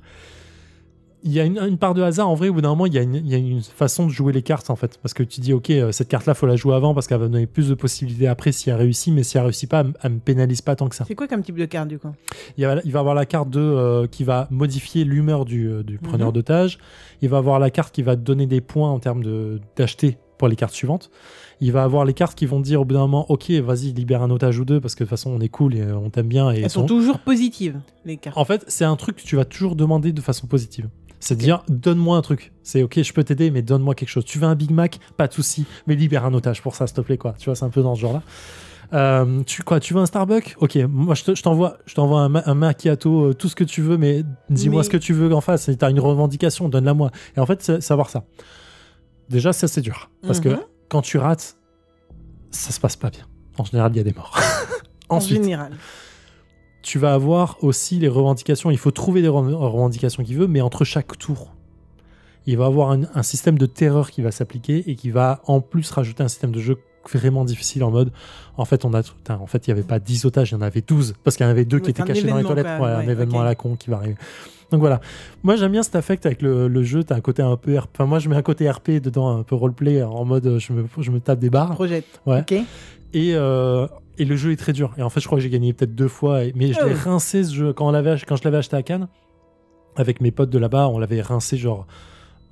Il 1.23 1.33
y 1.33 1.41
a 1.41 1.45
une, 1.45 1.59
une 1.59 1.77
part 1.77 1.93
de 1.95 2.03
hasard 2.03 2.29
en 2.29 2.35
vrai, 2.35 2.49
au 2.49 2.55
bout 2.55 2.61
d'un 2.63 2.71
moment, 2.71 2.87
il 2.87 2.95
y, 2.95 2.99
a 2.99 3.03
une, 3.03 3.15
il 3.17 3.29
y 3.29 3.35
a 3.35 3.39
une 3.39 3.61
façon 3.63 4.07
de 4.07 4.11
jouer 4.11 4.33
les 4.33 4.43
cartes 4.43 4.71
en 4.71 4.77
fait. 4.77 4.99
Parce 5.03 5.13
que 5.13 5.23
tu 5.23 5.41
dis, 5.41 5.53
ok, 5.53 5.69
euh, 5.71 5.93
cette 5.93 6.09
carte-là, 6.09 6.33
faut 6.35 6.47
la 6.47 6.57
jouer 6.57 6.75
avant 6.75 6.95
parce 6.95 7.07
qu'elle 7.07 7.19
va 7.19 7.27
me 7.27 7.33
donner 7.33 7.47
plus 7.47 7.69
de 7.69 7.75
possibilités 7.75 8.27
après 8.27 8.53
si 8.53 8.71
elle 8.71 8.77
réussit, 8.77 9.13
mais 9.13 9.23
si 9.23 9.37
elle 9.37 9.45
réussit 9.45 9.69
pas, 9.69 9.81
elle, 9.81 9.93
elle 10.03 10.13
me 10.13 10.19
pénalise 10.19 10.63
pas 10.63 10.77
tant 10.77 10.89
que 10.89 10.97
ça. 10.97 11.05
C'est 11.07 11.15
quoi 11.15 11.29
comme 11.29 11.43
type 11.43 11.59
de 11.59 11.67
carte, 11.67 11.89
du 11.89 11.99
coup? 11.99 12.09
Il, 12.57 12.63
y 12.63 12.65
a- 12.65 12.81
il 12.85 12.93
va 12.93 13.01
avoir 13.01 13.15
la 13.15 13.27
carte 13.27 13.51
de, 13.51 13.61
euh, 13.61 14.07
qui 14.07 14.25
va 14.25 14.49
modifier 14.51 15.05
l'humeur 15.05 15.45
du, 15.45 15.69
euh, 15.69 15.83
du 15.83 15.99
preneur 15.99 16.29
Mhm. 16.29 16.35
d'otage. 16.35 16.79
Il 17.23 17.29
va 17.29 17.37
avoir 17.39 17.59
la 17.59 17.71
carte 17.71 17.95
qui 17.95 18.03
va 18.03 18.17
donner 18.17 18.47
des 18.47 18.61
points 18.63 18.91
en 18.91 18.99
termes 18.99 19.23
d'acheter 19.77 20.17
pour 20.39 20.49
les 20.49 20.57
cartes 20.57 20.73
suivantes. 20.75 21.11
Il 21.61 21.71
va 21.73 21.83
avoir 21.83 22.07
les 22.07 22.15
cartes 22.15 22.35
qui 22.39 22.47
vont 22.47 22.61
dire 22.61 22.81
au 22.81 22.87
bout 22.87 22.95
d'un 22.95 23.01
moment, 23.01 23.27
ok, 23.31 23.51
vas-y, 23.51 23.93
libère 23.93 24.23
un 24.23 24.31
otage 24.31 24.59
ou 24.59 24.65
deux 24.65 24.81
parce 24.81 24.95
que 24.95 25.05
de 25.05 25.09
toute 25.09 25.11
façon, 25.11 25.31
on 25.31 25.41
est 25.41 25.51
cool 25.51 25.75
et 25.75 25.85
on 25.93 26.09
t'aime 26.09 26.29
bien. 26.29 26.51
Et 26.51 26.61
Elles 26.63 26.71
sont 26.71 26.81
son- 26.81 26.87
toujours 26.87 27.19
positives, 27.19 27.79
les 28.07 28.17
cartes. 28.17 28.39
En 28.39 28.47
fait, 28.47 28.65
c'est 28.67 28.87
un 28.87 28.97
truc 28.97 29.17
que 29.17 29.23
tu 29.23 29.37
vas 29.37 29.45
toujours 29.45 29.77
demander 29.77 30.13
de 30.15 30.21
façon 30.23 30.47
positive. 30.47 30.89
C'est 31.21 31.37
de 31.37 31.41
dire, 31.41 31.63
donne-moi 31.69 32.17
un 32.17 32.23
truc. 32.23 32.53
C'est 32.63 32.83
ok, 32.83 33.03
je 33.03 33.13
peux 33.13 33.23
t'aider, 33.23 33.51
mais 33.51 33.61
donne-moi 33.63 33.95
quelque 33.95 34.09
chose. 34.09 34.25
Tu 34.25 34.39
veux 34.39 34.47
un 34.47 34.55
Big 34.55 34.71
Mac? 34.71 34.99
Pas 35.19 35.29
de 35.29 35.33
souci, 35.35 35.67
mais 35.87 35.95
libère 35.95 36.25
un 36.25 36.33
otage 36.35 36.63
pour 36.63 36.75
ça, 36.75 36.87
s'il 36.87 36.97
te 36.97 37.01
plaît, 37.03 37.19
quoi. 37.19 37.35
Tu 37.39 37.45
vois, 37.45 37.55
c'est 37.55 37.65
un 37.65 37.71
peu 37.71 37.83
dans 37.83 37.95
ce 37.95 38.01
genre-là. 38.01 38.23
Euh, 38.93 39.43
tu 39.45 39.63
quoi 39.63 39.79
Tu 39.79 39.95
veux 39.95 40.01
un 40.01 40.07
Starbucks? 40.07 40.57
Ok, 40.59 40.77
moi 40.89 41.15
je 41.15 41.23
te- 41.23 41.35
je 41.37 41.43
t'envoie, 41.43 41.77
je 41.87 41.95
t'envoie 41.95 42.23
un, 42.23 42.35
un 42.35 42.55
macchiato, 42.55 43.27
euh, 43.27 43.35
tout 43.35 43.49
ce 43.49 43.55
que 43.55 43.63
tu 43.63 43.83
veux, 43.83 43.97
mais 43.99 44.25
dis-moi 44.49 44.81
Mais- 44.81 44.85
ce 44.85 44.91
que 44.91 44.97
tu 44.97 45.13
veux 45.13 45.33
en 45.33 45.41
face. 45.41 45.69
Et 45.69 45.77
T'as 45.77 45.91
une 45.91 46.01
revendication, 46.01 46.69
donne-la 46.69 46.95
moi. 46.95 47.11
Et 47.37 47.41
en 47.41 47.47
fait, 47.47 47.81
savoir 47.81 48.11
ça. 48.11 48.25
Déjà, 49.29 49.53
ça 49.53 49.69
c'est 49.69 49.81
dur, 49.83 50.11
parce 50.27 50.41
que 50.41 50.49
Mhm. 50.49 50.61
quand 50.89 51.03
tu 51.03 51.19
rates, 51.19 51.57
ça 52.51 52.73
se 52.73 52.81
passe 52.81 52.97
pas 52.97 53.11
bien. 53.11 53.27
En 53.59 53.65
général, 53.65 53.93
il 53.95 53.99
y 53.99 54.01
a 54.01 54.05
des 54.05 54.13
morts. 54.15 54.37
En 55.09 55.17
Ensuite, 55.17 55.43
général. 55.43 55.73
Tu 56.83 56.99
vas 56.99 57.13
avoir 57.15 57.57
aussi 57.63 57.99
les 57.99 58.09
revendications. 58.09 58.71
Il 58.71 58.79
faut 58.79 58.91
trouver 58.91 59.21
les 59.23 59.29
re- 59.29 59.53
revendications 59.55 60.23
qu'il 60.25 60.37
veut, 60.37 60.47
mais 60.47 60.61
entre 60.61 60.85
chaque 60.85 61.19
tour, 61.19 61.53
il 62.47 62.57
va 62.57 62.67
avoir 62.67 62.91
un, 62.91 63.03
un 63.15 63.23
système 63.23 63.59
de 63.59 63.67
terreur 63.67 64.11
qui 64.11 64.23
va 64.23 64.31
s'appliquer 64.31 64.85
et 64.91 64.95
qui 64.95 65.11
va 65.11 65.43
en 65.47 65.61
plus 65.61 65.91
rajouter 65.91 66.23
un 66.23 66.29
système 66.29 66.53
de 66.53 66.61
jeu 66.61 66.79
vraiment 67.11 67.47
difficile 67.47 67.83
en 67.83 67.91
mode 67.91 68.13
en 68.59 68.67
fait 68.67 68.85
on 68.85 68.93
a 68.93 69.03
putain, 69.03 69.37
en 69.39 69.47
fait 69.47 69.67
il 69.67 69.71
y 69.71 69.73
avait 69.73 69.83
pas 69.83 69.99
10 69.99 70.27
otages 70.27 70.51
il 70.51 70.55
y 70.55 70.57
en 70.59 70.61
avait 70.61 70.83
12 70.83 71.15
parce 71.25 71.35
qu'il 71.35 71.47
y 71.47 71.49
en 71.49 71.51
avait 71.51 71.65
deux 71.65 71.79
qui 71.81 71.89
étaient 71.89 72.03
cachés 72.03 72.25
dans 72.25 72.37
les 72.37 72.45
toilettes. 72.45 72.67
Ouais, 72.79 72.91
un 72.91 73.09
événement 73.09 73.41
à 73.41 73.45
la 73.45 73.55
con 73.55 73.75
qui 73.75 73.89
va 73.89 73.97
arriver 73.97 74.17
donc 74.71 74.81
voilà 74.81 75.01
moi 75.43 75.57
j'aime 75.57 75.73
bien 75.73 75.83
cet 75.83 75.97
affect 75.97 76.27
avec 76.27 76.43
le, 76.43 76.69
le 76.69 76.83
jeu 76.83 77.03
t'as 77.03 77.17
un 77.17 77.23
côté 77.23 77.41
un 77.41 77.57
peu 77.57 77.79
RP 77.79 77.89
enfin 77.95 78.05
moi 78.05 78.19
je 78.19 78.29
mets 78.29 78.37
un 78.37 78.43
côté 78.43 78.71
RP 78.71 78.91
dedans 79.03 79.35
un 79.39 79.43
peu 79.45 79.55
roleplay 79.55 80.03
en 80.03 80.27
mode 80.27 80.59
je 80.59 80.73
me, 80.75 80.85
je 80.99 81.11
me 81.11 81.21
tape 81.21 81.39
des 81.39 81.49
barres 81.49 81.73
Projette. 81.75 82.21
Ouais. 82.27 82.45
Et, 83.15 83.33
euh, 83.35 83.87
et 84.21 84.25
le 84.25 84.37
jeu 84.37 84.53
est 84.53 84.57
très 84.57 84.73
dur. 84.73 84.93
Et 84.99 85.03
en 85.03 85.11
fait, 85.11 85.21
je 85.21 85.27
crois 85.27 85.39
que 85.39 85.43
j'ai 85.43 85.51
gagné 85.51 85.73
peut-être 85.73 85.95
deux 85.95 86.09
fois. 86.09 86.41
Mais 86.55 86.73
je 86.73 86.85
l'ai 86.85 86.95
Oh. 86.95 87.11
rincé 87.11 87.43
ce 87.43 87.53
jeu. 87.55 87.73
Quand, 87.73 87.89
on 87.89 87.91
l'avait 87.91 88.11
ach- 88.11 88.25
quand 88.27 88.37
je 88.37 88.45
l'avais 88.45 88.59
acheté 88.59 88.77
à 88.77 88.83
Cannes, 88.83 89.09
avec 89.97 90.21
mes 90.21 90.31
potes 90.31 90.51
de 90.51 90.59
là-bas, 90.59 90.89
on 90.89 90.99
l'avait 90.99 91.21
rincé 91.23 91.57
genre. 91.57 91.87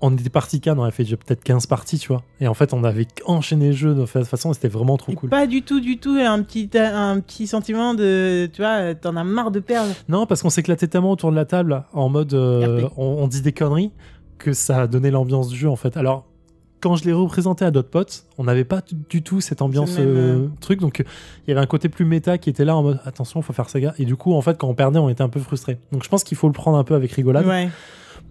On 0.01 0.15
était 0.17 0.31
parti 0.31 0.61
Cannes, 0.61 0.79
on 0.79 0.83
avait 0.85 0.93
fait 0.93 1.03
déjà 1.03 1.17
peut-être 1.17 1.43
15 1.43 1.67
parties, 1.67 1.99
tu 1.99 2.09
vois. 2.09 2.23
Et 2.41 2.47
en 2.47 2.55
fait, 2.55 2.73
on 2.73 2.85
avait 2.85 3.07
enchaîné 3.27 3.67
le 3.69 3.73
jeu 3.73 3.95
de 3.95 4.07
toute 4.07 4.27
façon, 4.27 4.53
c'était 4.53 4.69
vraiment 4.69 4.97
trop 4.97 5.11
Et 5.11 5.15
cool. 5.17 5.29
Pas 5.29 5.49
du 5.49 5.63
tout, 5.63 5.81
du 5.81 5.99
tout, 5.99 6.17
un 6.21 6.41
petit, 6.43 6.71
un 6.77 7.19
petit 7.21 7.49
sentiment 7.49 7.95
de. 7.95 8.49
Tu 8.53 8.63
vois, 8.63 8.95
t'en 8.95 9.17
as 9.17 9.25
marre 9.25 9.51
de 9.51 9.59
perdre. 9.59 9.93
Non, 10.09 10.25
parce 10.27 10.43
qu'on 10.43 10.51
s'éclatait 10.51 10.87
tellement 10.87 11.11
autour 11.11 11.31
de 11.33 11.37
la 11.37 11.45
table 11.47 11.83
en 11.93 12.09
mode 12.09 12.33
euh, 12.35 12.89
on, 12.97 13.05
on 13.05 13.27
dit 13.27 13.43
des 13.43 13.53
conneries 13.53 13.91
que 14.39 14.53
ça 14.53 14.83
a 14.83 14.87
donné 14.87 15.11
l'ambiance 15.11 15.49
du 15.49 15.57
jeu 15.57 15.69
en 15.69 15.75
fait. 15.77 15.97
Alors 15.97 16.27
quand 16.81 16.97
je 16.97 17.05
l'ai 17.05 17.13
représenté 17.13 17.65
à 17.65 17.71
d'autres 17.71 17.91
potes, 17.91 18.25
on 18.39 18.45
n'avait 18.45 18.65
pas 18.65 18.81
du 19.11 19.23
tout 19.23 19.41
cette 19.41 19.63
ambiance 19.63 19.99
même, 19.99 20.09
euh, 20.09 20.47
truc, 20.61 20.81
donc 20.81 21.01
il 21.01 21.49
y 21.49 21.53
avait 21.53 21.61
un 21.61 21.67
côté 21.67 21.89
plus 21.89 22.05
méta 22.05 22.39
qui 22.39 22.51
était 22.51 22.65
là 22.65 22.77
en 22.77 22.83
mode 22.83 23.01
attention, 23.05 23.43
faut 23.43 23.53
faire 23.53 23.69
ça 23.69 23.81
gars. 23.81 23.95
Et 23.99 24.05
du 24.05 24.17
coup, 24.17 24.33
en 24.35 24.41
fait, 24.43 24.57
quand 24.59 24.69
on 24.69 24.75
perdait, 24.75 24.99
on 24.99 25.09
était 25.09 25.23
un 25.23 25.29
peu 25.29 25.41
frustré. 25.41 25.79
Donc 25.93 26.05
je 26.05 26.09
pense 26.09 26.25
qu'il 26.25 26.37
faut 26.37 26.47
le 26.47 26.53
prendre 26.53 26.79
un 26.79 26.85
peu 26.85 26.95
avec 26.95 27.11
rigolade. 27.13 27.47
Ouais. 27.47 27.69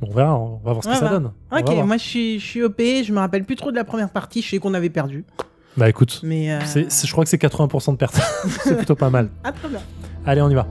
Bon, 0.01 0.07
on 0.11 0.13
verra, 0.13 0.37
on 0.37 0.57
va 0.63 0.73
voir 0.73 0.83
ce 0.83 0.87
que 0.89 0.93
Ouais, 0.93 0.99
ça 0.99 1.05
va. 1.05 1.11
donne. 1.11 1.31
On 1.51 1.55
va 1.55 1.61
Ok, 1.61 1.85
moi 1.85 1.97
je 1.97 2.03
suis, 2.03 2.39
je 2.39 2.45
suis 2.45 2.63
OP, 2.63 2.79
je 2.79 3.11
me 3.11 3.19
rappelle 3.19 3.43
plus 3.45 3.55
trop 3.55 3.71
de 3.71 3.75
la 3.75 3.83
première 3.83 4.09
partie, 4.11 4.41
je 4.41 4.49
sais 4.49 4.59
qu'on 4.59 4.73
avait 4.73 4.89
perdu. 4.91 5.25
Bah 5.75 5.87
écoute, 5.89 6.21
Mais. 6.23 6.51
euh, 6.51 6.59
je 6.65 7.11
crois 7.11 7.23
que 7.23 7.29
c'est 7.29 7.41
80% 7.41 7.91
de 7.91 7.97
perte. 7.97 8.15
c'est 8.63 8.75
plutôt 8.77 8.95
pas 8.95 9.09
mal. 9.11 9.29
Ah, 9.43 9.51
très 9.51 9.69
bien. 9.69 9.79
Allez, 10.25 10.41
on 10.41 10.49
y 10.49 10.55
va. 10.55 10.65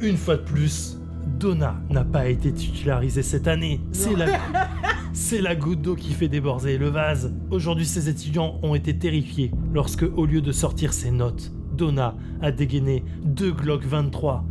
Une 0.00 0.16
fois 0.16 0.36
de 0.36 0.42
plus, 0.42 0.96
Donna 1.40 1.80
n'a 1.88 2.04
pas 2.04 2.28
été 2.28 2.52
titularisée 2.52 3.22
cette 3.22 3.48
année. 3.48 3.80
C'est 3.92 4.14
la... 4.14 4.26
C'est 5.12 5.40
la 5.40 5.56
goutte 5.56 5.82
d'eau 5.82 5.96
qui 5.96 6.12
fait 6.12 6.28
déborder 6.28 6.78
le 6.78 6.88
vase. 6.88 7.34
Aujourd'hui, 7.50 7.84
ces 7.84 8.08
étudiants 8.08 8.60
ont 8.62 8.76
été 8.76 8.96
terrifiés 8.96 9.50
lorsque, 9.74 10.04
au 10.04 10.24
lieu 10.24 10.40
de 10.40 10.52
sortir 10.52 10.92
ses 10.92 11.10
notes, 11.10 11.50
Donna 11.72 12.14
a 12.40 12.52
dégainé 12.52 13.04
deux 13.24 13.50
Glock 13.50 13.84
23. 13.84 14.44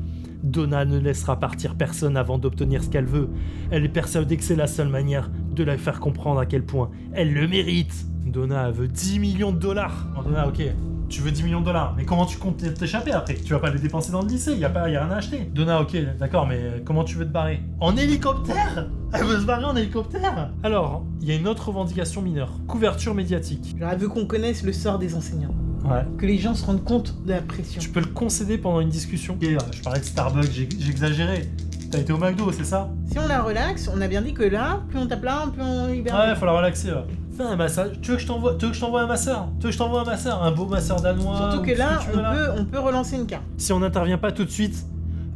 Donna 0.43 0.84
ne 0.84 0.98
laissera 0.98 1.39
partir 1.39 1.75
personne 1.75 2.17
avant 2.17 2.39
d'obtenir 2.39 2.84
ce 2.84 2.89
qu'elle 2.89 3.05
veut. 3.05 3.29
Elle 3.72 3.86
est 3.86 3.89
persuadée 3.89 4.36
que 4.36 4.43
c'est 4.43 4.58
la 4.58 4.67
seule 4.67 4.89
manière 4.89 5.29
de 5.55 5.63
la 5.63 5.77
faire 5.77 6.01
comprendre 6.01 6.41
à 6.41 6.46
quel 6.46 6.65
point 6.65 6.89
elle 7.13 7.34
le 7.34 7.48
mérite. 7.48 8.05
Donna 8.25 8.69
veut 8.69 8.89
10 8.89 9.19
millions 9.19 9.53
de 9.53 9.60
dollars. 9.60 10.08
Oh, 10.17 10.24
Donna, 10.24 10.50
ok. 10.50 10.62
Tu 11.10 11.22
veux 11.22 11.32
10 11.32 11.44
millions 11.44 11.60
de 11.62 11.66
dollars, 11.66 11.96
mais 11.98 12.06
comment 12.06 12.25
tu 12.25 12.38
comptes 12.38 12.63
t'échapper 12.75 13.12
après? 13.12 13.34
Tu 13.34 13.51
vas 13.54 13.60
pas 13.60 13.72
les 13.72 13.80
dépenser 13.80 14.12
dans 14.12 14.22
le 14.22 14.28
lycée, 14.28 14.54
y 14.56 14.63
a, 14.63 14.70
pas, 14.70 14.88
y 14.89 14.96
a 14.96 15.04
rien 15.04 15.12
à 15.13 15.18
acheter. 15.18 15.50
Donna, 15.56 15.82
ok, 15.82 15.98
d'accord, 16.20 16.46
mais 16.46 16.84
comment 16.86 17.04
tu 17.04 17.16
veux 17.18 17.25
te 17.25 17.32
barrer? 17.32 17.62
En 17.80 17.98
hélicoptère? 17.98 18.88
Elle 19.13 19.24
veut 19.25 19.39
se 19.39 19.46
barrer 19.46 19.66
en 19.66 19.75
hélicoptère? 19.75 20.51
Alors, 20.62 21.04
il 21.22 21.28
y 21.28 21.32
a 21.32 21.36
une 21.36 21.48
autre 21.48 21.68
revendication 21.70 22.22
mineure. 22.22 22.51
Couverture 22.68 23.16
médiatique. 23.16 23.75
J'aurais 23.80 23.98
vu 23.98 24.08
qu'on 24.08 24.28
connaisse 24.28 24.63
le 24.63 24.72
sort 24.72 25.00
des 25.00 25.16
enseignants. 25.16 25.54
Ouais. 25.84 26.06
Que 26.20 26.25
les 26.28 26.38
gens 26.38 26.54
se 26.54 26.66
rendent 26.66 26.84
compte 26.84 27.16
de 27.25 27.32
la 27.32 27.42
pression. 27.42 27.82
Tu 27.82 27.89
peux 27.89 28.01
le 28.01 28.06
concéder 28.08 28.58
pendant 28.60 28.80
une 28.82 28.89
discussion. 28.89 29.34
Ok, 29.34 29.44
euh, 29.46 29.58
je 29.72 29.82
parlais 29.82 30.00
de 30.01 30.06
Starbucks, 30.06 30.60
exagéré. 30.88 31.50
T'as 31.89 32.00
été 32.00 32.13
au 32.13 32.18
McDo, 32.18 32.51
c'est 32.51 32.66
ça? 32.66 32.92
Si 33.12 33.18
on 33.18 33.28
la 33.28 33.42
relaxe, 33.42 33.89
on 33.92 34.00
a 34.00 34.08
bien 34.08 34.22
dit 34.22 34.34
que 34.36 34.44
là, 34.44 34.82
plus 34.89 35.00
on 35.00 35.08
tape 35.08 35.24
là, 35.24 35.48
plus 35.51 35.63
on 35.63 35.88
libère. 35.88 36.13
Ouais, 36.13 36.36
faut 36.36 36.46
la 36.46 36.51
relaxer. 36.51 36.92
ouais. 36.92 37.04
Fais 37.39 37.46
un 37.46 37.55
massage. 37.55 37.91
Tu 38.01 38.12
veux 38.12 38.17
que 38.17 38.22
je 38.22 38.27
t'envoie, 38.27 38.55
tu 38.55 38.65
veux 38.65 38.72
que 38.72 38.75
je 38.75 38.81
t'envoie 38.81 39.01
un 39.03 39.08
masseur? 39.08 39.48
Tu 39.60 39.63
veux 39.63 39.69
que 39.69 39.72
je 39.74 39.77
t'envoie 39.77 40.01
un 40.01 40.05
masseur 40.05 40.43
Un 40.43 40.51
beau 40.51 40.65
masseur 40.65 41.00
danois 41.00 41.38
Surtout 41.38 41.60
ou 41.60 41.62
que 41.62 41.74
ce 41.74 41.79
là, 41.79 42.00
tu 42.01 42.10
on 42.12 42.17
veux, 42.17 42.22
là? 42.22 42.34
peut, 42.34 42.60
on 42.60 42.65
peut 42.65 42.79
relancer 42.79 43.15
une 43.15 43.25
carte. 43.27 43.43
Si 43.55 43.72
on 43.72 43.79
n'intervient 43.79 44.17
pas 44.17 44.34
tout 44.34 44.43
de 44.43 44.50
suite, 44.50 44.86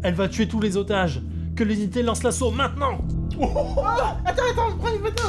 elle 0.02 0.14
va 0.14 0.28
tuer 0.28 0.50
tous 0.50 0.60
les 0.60 0.76
otages. 0.76 1.22
Que 1.56 1.64
l'unité 1.64 2.04
lance 2.04 2.22
l'assaut 2.24 2.52
maintenant 2.52 2.98
Attends, 3.42 4.42
attends, 4.52 4.78
prends 4.80 4.94
une 4.94 5.00
photo. 5.00 5.24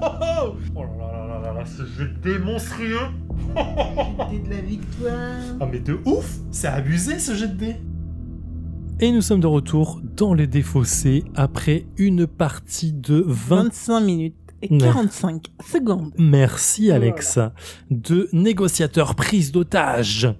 Oh, 0.00 0.06
oh 0.06 0.56
Oh 0.74 0.82
là 0.98 1.12
là 1.12 1.26
là 1.26 1.40
là 1.42 1.52
là, 1.52 1.66
ce 1.66 1.84
jeu 1.84 2.08
de 2.08 2.30
dés 2.32 2.38
monstrueux 2.38 2.96
de 3.54 4.50
la 4.50 4.60
victoire. 4.62 5.12
Ah 5.60 5.66
mais 5.70 5.80
de 5.80 6.00
ouf 6.06 6.38
C'est 6.50 6.68
abusé 6.68 7.18
ce 7.18 7.34
jet 7.34 7.48
de 7.48 7.52
dés 7.56 7.76
Et 9.00 9.12
nous 9.12 9.20
sommes 9.20 9.40
de 9.40 9.46
retour 9.46 10.00
dans 10.16 10.32
les 10.32 10.46
défaussés 10.46 11.24
après 11.36 11.84
une 11.98 12.26
partie 12.26 12.94
de 12.94 13.22
20 13.26 13.64
25 13.64 14.00
minutes 14.00 14.34
et 14.62 14.72
Ouais. 14.72 14.78
45 14.78 15.46
secondes. 15.70 16.12
Merci 16.18 16.90
Alex. 16.90 17.38
De 17.90 18.28
négociateur 18.32 19.14
prise 19.14 19.52
d'otage. 19.52 20.32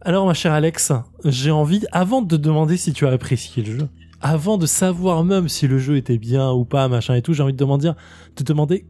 Alors 0.00 0.26
ma 0.26 0.34
chère 0.34 0.52
Alex, 0.52 0.92
j'ai 1.24 1.50
envie, 1.50 1.82
avant 1.92 2.22
de 2.22 2.36
te 2.36 2.40
demander 2.40 2.76
si 2.76 2.92
tu 2.92 3.06
as 3.06 3.10
apprécié 3.10 3.62
le 3.62 3.78
jeu, 3.80 3.88
avant 4.20 4.58
de 4.58 4.66
savoir 4.66 5.24
même 5.24 5.48
si 5.48 5.66
le 5.68 5.78
jeu 5.78 5.96
était 5.96 6.18
bien 6.18 6.50
ou 6.52 6.64
pas, 6.64 6.88
machin 6.88 7.14
et 7.14 7.22
tout, 7.22 7.32
j'ai 7.34 7.42
envie 7.42 7.52
de 7.52 7.56
te 7.58 7.62
demander, 7.64 7.90
de 8.36 8.42
demander 8.44 8.86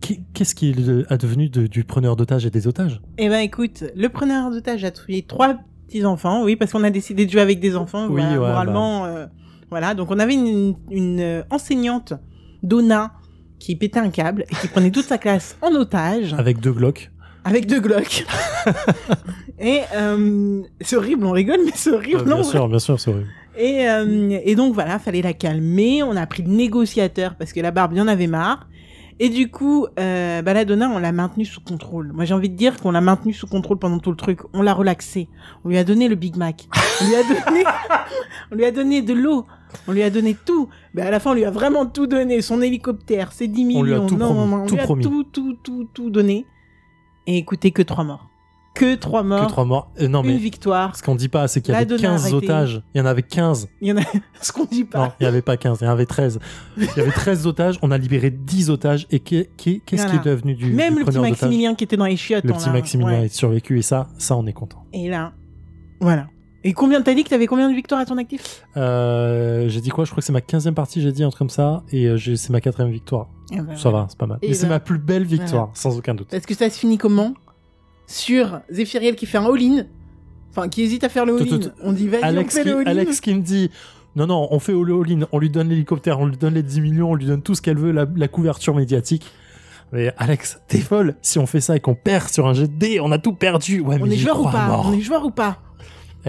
qu'est- 0.00 0.20
qu'est-ce 0.32 0.54
qui 0.54 0.70
est 0.70 1.12
advenu 1.12 1.48
de- 1.50 1.66
du 1.66 1.84
preneur 1.84 2.16
d'otage 2.16 2.46
et 2.46 2.50
des 2.50 2.66
otages? 2.66 3.00
Eh 3.18 3.28
ben 3.28 3.40
écoute, 3.40 3.84
le 3.94 4.08
preneur 4.08 4.50
d'otage 4.50 4.84
a 4.84 4.90
tué 4.90 5.22
trois 5.22 5.56
petits 5.86 6.04
enfants, 6.06 6.44
oui, 6.44 6.56
parce 6.56 6.72
qu'on 6.72 6.84
a 6.84 6.90
décidé 6.90 7.26
de 7.26 7.30
jouer 7.30 7.40
avec 7.42 7.60
des 7.60 7.76
enfants. 7.76 8.06
Oui, 8.08 8.20
voilà, 8.22 8.30
ouais, 8.32 8.38
bah. 8.38 8.48
moralement, 8.48 9.04
euh, 9.04 9.26
voilà. 9.70 9.94
Donc 9.94 10.10
on 10.10 10.18
avait 10.18 10.34
une, 10.34 10.74
une, 10.90 11.20
euh, 11.20 11.42
enseignante, 11.50 12.14
Donna, 12.62 13.12
qui 13.58 13.76
pétait 13.76 14.00
un 14.00 14.10
câble 14.10 14.44
et 14.50 14.54
qui 14.54 14.68
prenait 14.68 14.90
toute 14.90 15.04
sa 15.06 15.18
classe 15.18 15.56
en 15.62 15.72
otage 15.74 16.34
Avec 16.38 16.60
deux 16.60 16.72
Glocks. 16.72 17.10
avec 17.44 17.66
deux 17.66 17.80
Glocks. 17.80 18.24
et 19.58 19.80
euh, 19.94 20.62
c'est 20.80 20.96
horrible, 20.96 21.24
on 21.26 21.32
rigole, 21.32 21.60
mais 21.64 21.72
c'est 21.74 21.90
horrible. 21.90 22.20
Euh, 22.20 22.24
non 22.24 22.36
bien 22.36 22.44
sûr, 22.44 22.68
bien 22.68 22.78
sûr, 22.78 23.00
c'est 23.00 23.10
horrible. 23.10 23.28
Et, 23.56 23.88
euh, 23.88 24.38
et 24.44 24.54
donc 24.54 24.74
voilà, 24.74 24.98
fallait 24.98 25.22
la 25.22 25.32
calmer. 25.32 26.02
On 26.02 26.16
a 26.16 26.26
pris 26.26 26.42
le 26.42 26.50
négociateur 26.50 27.34
parce 27.36 27.52
que 27.52 27.60
la 27.60 27.70
barbe 27.72 27.94
y 27.94 28.00
en 28.00 28.06
avait 28.08 28.28
marre. 28.28 28.68
Et 29.20 29.30
du 29.30 29.50
coup, 29.50 29.88
euh, 29.98 30.42
bah, 30.42 30.54
la 30.54 30.64
Donna, 30.64 30.88
on 30.88 30.98
l'a 30.98 31.10
maintenue 31.10 31.44
sous 31.44 31.60
contrôle. 31.60 32.12
Moi, 32.12 32.24
j'ai 32.24 32.34
envie 32.34 32.50
de 32.50 32.54
dire 32.54 32.76
qu'on 32.76 32.92
l'a 32.92 33.00
maintenue 33.00 33.32
sous 33.32 33.48
contrôle 33.48 33.78
pendant 33.78 33.98
tout 33.98 34.10
le 34.10 34.16
truc. 34.16 34.38
On 34.52 34.62
l'a 34.62 34.72
relaxée. 34.74 35.28
On 35.64 35.70
lui 35.70 35.76
a 35.76 35.82
donné 35.82 36.06
le 36.06 36.14
Big 36.14 36.36
Mac. 36.36 36.68
On 37.02 37.08
lui 37.08 37.16
a 37.16 37.22
donné, 37.24 37.64
on 38.52 38.54
lui 38.54 38.64
a 38.64 38.70
donné 38.70 39.02
de 39.02 39.12
l'eau. 39.14 39.44
On 39.86 39.92
lui 39.92 40.02
a 40.02 40.10
donné 40.10 40.34
tout. 40.44 40.68
Mais 40.94 41.02
à 41.02 41.10
la 41.10 41.20
fin, 41.20 41.30
on 41.30 41.34
lui 41.34 41.44
a 41.44 41.50
vraiment 41.50 41.86
tout 41.86 42.06
donné. 42.06 42.40
Son 42.42 42.60
hélicoptère, 42.62 43.32
ses 43.32 43.48
10 43.48 43.64
millions. 43.64 43.80
On 43.80 43.82
lui 43.82 43.94
a 43.94 44.00
tout 44.00 44.16
non, 44.16 44.34
promis, 44.34 44.54
on 44.54 44.66
tout 44.66 44.74
lui 44.74 44.80
a 44.80 44.84
promis. 44.84 45.04
tout, 45.04 45.24
tout, 45.24 45.56
tout, 45.62 45.88
tout 45.92 46.10
donné. 46.10 46.46
Et 47.26 47.36
écoutez, 47.38 47.70
que 47.72 47.82
trois 47.82 48.04
morts. 48.04 48.24
Que 48.74 48.94
trois 48.94 49.24
morts. 49.24 49.46
Que 49.46 49.50
trois 49.50 49.64
morts. 49.64 49.90
Euh, 50.00 50.06
non 50.06 50.22
Une 50.22 50.30
mais 50.32 50.36
victoire. 50.36 50.94
ce 50.94 51.02
qu'on 51.02 51.16
dit 51.16 51.28
pas, 51.28 51.48
c'est 51.48 51.60
qu'il 51.60 51.74
y 51.74 51.76
avait 51.76 51.84
Donna 51.84 52.00
15 52.00 52.20
arrêtée. 52.22 52.36
otages. 52.36 52.82
Il 52.94 52.98
y 52.98 53.00
en 53.00 53.06
avait 53.06 53.22
15. 53.24 53.68
Il 53.80 53.88
y 53.88 53.92
en 53.92 53.96
a 53.96 54.02
ce 54.40 54.52
qu'on 54.52 54.66
dit 54.66 54.84
pas. 54.84 54.98
Non, 55.06 55.12
il 55.18 55.24
n'y 55.24 55.26
avait 55.28 55.42
pas 55.42 55.56
15, 55.56 55.78
il 55.80 55.84
y 55.84 55.88
en 55.88 55.90
avait 55.90 56.06
13. 56.06 56.38
Il 56.76 56.84
y 56.96 57.00
avait 57.00 57.10
13 57.10 57.46
otages, 57.48 57.78
on 57.82 57.90
a 57.90 57.98
libéré 57.98 58.30
10 58.30 58.70
otages. 58.70 59.06
Et 59.10 59.18
qu'est- 59.18 59.50
qu'est- 59.56 59.80
qu'est-ce 59.84 60.02
Voilà. 60.04 60.18
qui 60.20 60.28
est 60.28 60.30
devenu 60.30 60.54
du, 60.54 60.72
Même 60.72 60.94
du 60.94 61.00
le 61.00 61.06
petit 61.06 61.18
Maximilien 61.18 61.74
qui 61.74 61.84
était 61.84 61.96
dans 61.96 62.04
les 62.06 62.16
chiottes. 62.16 62.44
Le 62.44 62.52
petit 62.52 62.70
Maximilien 62.70 63.10
ouais. 63.20 63.24
est 63.26 63.34
survécu 63.34 63.78
et 63.78 63.82
ça, 63.82 64.06
ça 64.16 64.36
on 64.36 64.46
est 64.46 64.52
content. 64.52 64.84
Et 64.92 65.08
là, 65.08 65.32
voilà. 66.00 66.28
Et 66.68 66.74
combien 66.74 67.00
t'as 67.00 67.14
dit 67.14 67.24
que 67.24 67.30
t'avais 67.30 67.46
combien 67.46 67.70
de 67.70 67.74
victoires 67.74 68.00
à 68.00 68.04
ton 68.04 68.18
actif? 68.18 68.62
Euh, 68.76 69.68
j'ai 69.70 69.80
dit 69.80 69.88
quoi? 69.88 70.04
Je 70.04 70.10
crois 70.10 70.20
que 70.20 70.26
c'est 70.26 70.34
ma 70.34 70.40
15e 70.40 70.74
partie, 70.74 71.00
j'ai 71.00 71.12
dit 71.12 71.24
un 71.24 71.30
truc 71.30 71.38
comme 71.38 71.48
ça. 71.48 71.82
Et 71.92 72.04
euh, 72.06 72.18
c'est 72.18 72.50
ma 72.50 72.60
quatrième 72.60 72.92
victoire. 72.92 73.28
Eh 73.52 73.60
ben, 73.60 73.74
Ça 73.74 73.90
va, 73.90 74.04
c'est 74.10 74.18
pas 74.18 74.26
mal. 74.26 74.38
Et 74.42 74.48
Mais 74.48 74.54
c'est 74.54 74.64
ben- 74.66 74.74
ma 74.74 74.80
plus 74.80 74.98
belle 74.98 75.24
victoire, 75.24 75.70
sans 75.72 75.96
aucun 75.96 76.14
doute. 76.14 76.28
Parce 76.30 76.44
que 76.44 76.54
ça 76.54 76.68
se 76.68 76.78
finit 76.78 76.98
comment? 76.98 77.32
Sur 78.06 78.60
Zéphiriel 78.70 79.16
qui 79.16 79.24
fait 79.24 79.38
un 79.38 79.46
all-in. 79.46 79.84
Enfin, 80.50 80.68
qui 80.68 80.82
hésite 80.82 81.04
à 81.04 81.08
faire 81.08 81.24
le 81.24 81.36
all-in. 81.36 81.60
On 81.82 81.92
dit 81.92 82.06
vas-y, 82.08 82.20
on 82.22 82.26
Alex 82.26 82.54
fait 82.54 82.62
qui, 82.64 82.68
le 82.68 82.76
all-in. 82.80 82.90
Alex 82.90 83.20
qui 83.20 83.34
me 83.34 83.40
dit 83.40 83.70
non, 84.14 84.26
non, 84.26 84.48
on 84.50 84.58
fait 84.58 84.72
all-in, 84.72 85.26
on 85.32 85.38
lui 85.38 85.48
donne 85.48 85.68
l'hélicoptère, 85.70 86.20
on 86.20 86.26
lui 86.26 86.36
donne 86.36 86.54
les 86.54 86.62
10 86.62 86.80
millions, 86.82 87.10
on 87.12 87.14
lui 87.14 87.24
donne 87.26 87.40
tout 87.40 87.54
ce 87.54 87.62
qu'elle 87.62 87.78
veut, 87.78 87.92
la, 87.92 88.04
la 88.14 88.28
couverture 88.28 88.74
médiatique. 88.74 89.30
Mais 89.92 90.12
Alex, 90.18 90.60
t'es 90.68 90.80
folle. 90.80 91.14
Si 91.22 91.38
on 91.38 91.46
fait 91.46 91.62
ça 91.62 91.76
et 91.76 91.80
qu'on 91.80 91.94
perd 91.94 92.28
sur 92.28 92.46
un 92.46 92.52
jet 92.52 92.66
de 92.68 92.76
dés, 92.78 93.00
on 93.00 93.10
a 93.10 93.18
tout 93.18 93.32
perdu. 93.32 93.80
Ouais, 93.80 93.96
On 93.98 94.04
mais 94.06 94.14
est 94.14 94.18
joueur 94.18 94.40
ou 94.40 94.44
pas? 94.44 94.66
mort. 94.66 94.86
On 94.86 94.92
est 94.92 95.00
joueur 95.00 95.24
ou 95.24 95.30
pas? 95.30 95.62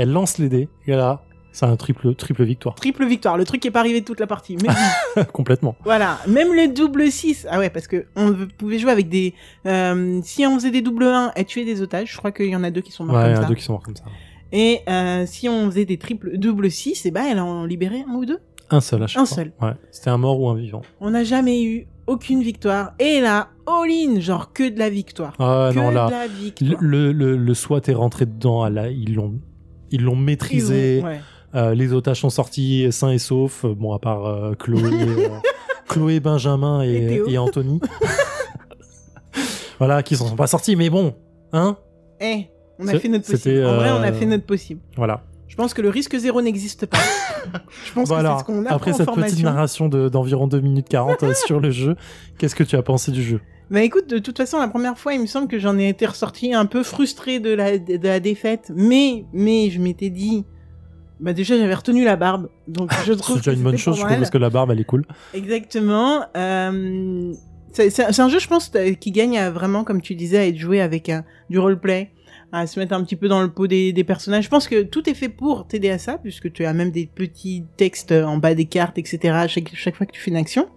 Elle 0.01 0.11
lance 0.11 0.37
les 0.37 0.49
dés, 0.49 0.69
et 0.87 0.91
là, 0.91 1.21
c'est 1.51 1.65
un 1.65 1.75
triple, 1.75 2.13
triple 2.15 2.43
victoire. 2.43 2.75
Triple 2.75 3.05
victoire. 3.05 3.37
Le 3.37 3.43
truc 3.43 3.59
qui 3.61 3.67
est 3.67 3.71
pas 3.71 3.79
arrivé 3.79 4.01
toute 4.03 4.19
la 4.19 4.27
partie. 4.27 4.55
Mais 4.61 5.23
Complètement. 5.33 5.75
voilà. 5.83 6.19
Même 6.27 6.53
le 6.53 6.67
double 6.73 7.11
6. 7.11 7.47
Ah 7.49 7.59
ouais, 7.59 7.69
parce 7.69 7.87
que 7.87 8.05
on 8.15 8.33
pouvait 8.57 8.77
jouer 8.79 8.91
avec 8.91 9.09
des. 9.09 9.33
euh, 9.65 10.19
si 10.23 10.45
on 10.45 10.55
faisait 10.55 10.71
des 10.71 10.81
double 10.81 11.03
1 11.05 11.33
et 11.35 11.45
tuer 11.45 11.65
des 11.65 11.81
otages, 11.81 12.11
je 12.13 12.17
crois 12.17 12.31
qu'il 12.31 12.45
y 12.47 12.55
en 12.55 12.63
a 12.63 12.69
deux 12.71 12.81
qui 12.81 12.91
sont 12.91 13.03
morts 13.03 13.15
Ouais, 13.17 13.29
il 13.29 13.31
y 13.31 13.33
comme 13.33 13.39
en 13.39 13.39
a 13.39 13.41
ça. 13.43 13.47
deux 13.49 13.55
qui 13.55 13.63
sont 13.63 13.73
morts 13.73 13.83
comme 13.83 13.95
ça. 13.95 14.03
Et 14.51 14.79
euh, 14.87 15.25
si 15.27 15.49
on 15.49 15.65
faisait 15.69 15.85
des 15.85 15.97
triples 15.97 16.37
double 16.37 16.69
6, 16.71 17.05
et 17.05 17.11
ben 17.11 17.23
elle 17.29 17.39
en 17.39 17.65
libérait 17.65 18.05
un 18.07 18.13
ou 18.13 18.25
deux. 18.25 18.39
Un 18.71 18.81
seul 18.81 19.01
à 19.03 19.07
chaque 19.07 19.21
Un 19.23 19.25
fois. 19.25 19.35
seul. 19.35 19.51
Ouais. 19.61 19.73
C'était 19.91 20.11
un 20.11 20.17
mort 20.19 20.39
ou 20.39 20.49
un 20.49 20.55
vivant. 20.55 20.81
On 21.01 21.09
n'a 21.09 21.23
jamais 21.23 21.63
eu 21.63 21.87
aucune 22.05 22.41
victoire. 22.43 22.93
Et 22.99 23.19
là, 23.21 23.49
all-in, 23.67 24.19
genre 24.19 24.53
que 24.53 24.69
de 24.69 24.77
la 24.77 24.89
victoire. 24.91 25.33
Ah 25.39 25.71
que 25.73 25.79
non, 25.79 25.89
de 25.89 25.95
là. 25.95 26.07
la 26.11 26.27
Le, 26.27 26.33
victoire. 26.33 26.77
le, 26.79 27.11
le, 27.11 27.35
le 27.37 27.53
SWAT 27.55 27.81
est 27.87 27.93
rentré 27.93 28.25
dedans, 28.27 28.67
là, 28.69 28.89
ils 28.89 29.15
l'ont. 29.15 29.39
Ils 29.91 30.03
l'ont 30.03 30.15
maîtrisé. 30.15 30.98
Ils 30.98 31.01
ont- 31.03 31.08
ouais. 31.08 31.19
Euh, 31.55 31.74
les 31.74 31.93
otages 31.93 32.19
sont 32.22 32.29
sortis 32.29 32.88
sains 32.91 33.10
et 33.12 33.17
saufs. 33.17 33.65
Euh, 33.65 33.74
Bon, 33.74 33.93
à 33.93 34.00
part 34.00 34.25
euh, 34.27 34.53
Chloé, 34.53 34.81
Chloé, 35.89 36.19
Benjamin 36.19 36.84
Et 36.84 36.93
et, 36.96 37.08
Théo. 37.08 37.27
et 37.27 37.38
Anthony. 37.39 37.79
voilà, 39.79 40.03
qui 40.03 40.15
s'en 40.15 40.27
sont 40.27 40.36
pas 40.36 40.48
sortis, 40.48 40.75
mais 40.75 40.89
bon, 40.89 41.15
hein 41.53 41.77
Eh, 42.19 42.46
on 42.77 42.88
a 42.88 43.00
fait 43.00 43.08
notre 43.10 43.29
possible. 43.29 43.65
En 43.65 43.75
vrai, 43.75 43.91
on 43.91 44.01
a 44.03 44.12
fait 44.12 44.25
notre 44.25 44.46
possible. 44.46 44.81
Voilà. 44.96 45.24
Je 45.49 45.55
pense 45.55 45.73
que 45.73 45.81
le 45.81 45.89
risque 45.89 46.15
zéro 46.17 46.41
n'existe 46.41 46.85
pas. 46.85 46.97
Je 47.85 47.91
pense 47.93 48.07
Bon, 48.07 48.15
que 48.15 48.19
alors, 48.19 48.37
c'est 48.39 48.45
ce 48.45 48.45
qu'on 48.45 48.61
apprend 48.61 48.75
après 48.75 48.93
cette 48.93 48.99
petite 49.07 49.15
formation. 49.15 49.43
narration 49.43 49.89
de- 49.89 50.07
d'environ 50.07 50.47
2 50.47 50.59
minutes 50.61 50.87
40 50.89 51.23
euh, 51.23 51.33
sur 51.45 51.59
le 51.59 51.71
jeu, 51.71 51.95
qu'est-ce 52.37 52.55
que 52.55 52.63
tu 52.63 52.75
as 52.77 52.81
pensé 52.83 53.11
du 53.11 53.21
jeu? 53.23 53.41
Bah 53.71 53.81
écoute, 53.81 54.07
de 54.09 54.17
toute 54.19 54.37
façon, 54.37 54.57
la 54.59 54.67
première 54.67 54.97
fois, 54.97 55.13
il 55.13 55.21
me 55.21 55.27
semble 55.27 55.47
que 55.47 55.59
j'en 55.59 55.77
ai 55.77 55.89
été 55.89 56.05
ressorti 56.05 56.53
un 56.53 56.65
peu 56.65 56.81
frustré 56.81 57.39
de 57.39 57.51
la, 57.53 57.77
de 57.77 57.99
la 58.07 58.19
défaite. 58.19 58.71
Mais, 58.75 59.25
mais 59.33 59.69
je 59.69 59.79
m'étais 59.79 60.09
dit, 60.09 60.43
bah 61.19 61.33
déjà, 61.33 61.55
j'avais 61.57 61.73
retenu 61.75 62.03
la 62.03 62.15
barbe. 62.15 62.49
Donc 62.67 62.91
je 63.05 63.13
trouve 63.13 63.35
C'est 63.37 63.41
déjà 63.49 63.53
une 63.57 63.63
bonne 63.63 63.77
chose, 63.77 63.95
je 63.97 64.01
trouve, 64.01 64.17
parce 64.17 64.29
que 64.31 64.37
la 64.39 64.49
barbe, 64.49 64.71
elle 64.71 64.79
est 64.79 64.85
cool. 64.85 65.05
Exactement. 65.35 66.23
Euh, 66.35 67.33
c'est 67.73 68.19
un 68.19 68.29
jeu, 68.29 68.39
je 68.39 68.47
pense, 68.47 68.71
euh, 68.75 68.93
qui 68.93 69.11
gagne 69.11 69.37
à 69.37 69.51
vraiment, 69.51 69.83
comme 69.83 70.01
tu 70.01 70.15
disais, 70.15 70.37
à 70.39 70.47
être 70.47 70.57
joué 70.57 70.81
avec 70.81 71.07
un, 71.09 71.23
du 71.51 71.59
roleplay, 71.59 72.11
à 72.51 72.65
se 72.67 72.79
mettre 72.79 72.93
un 72.93 73.03
petit 73.03 73.15
peu 73.15 73.27
dans 73.27 73.41
le 73.41 73.49
pot 73.51 73.67
des, 73.67 73.93
des 73.93 74.03
personnages. 74.03 74.45
Je 74.45 74.49
pense 74.49 74.67
que 74.67 74.81
tout 74.83 75.07
est 75.09 75.13
fait 75.13 75.29
pour 75.29 75.67
t'aider 75.67 75.89
à 75.89 75.97
ça, 75.97 76.17
puisque 76.17 76.51
tu 76.51 76.65
as 76.65 76.73
même 76.73 76.91
des 76.91 77.05
petits 77.05 77.65
textes 77.77 78.11
en 78.11 78.37
bas 78.37 78.55
des 78.55 78.65
cartes, 78.65 78.97
etc. 78.97 79.45
Chaque, 79.47 79.71
chaque 79.73 79.95
fois 79.95 80.05
que 80.05 80.11
tu 80.11 80.19
fais 80.19 80.31
une 80.31 80.37
action. 80.37 80.67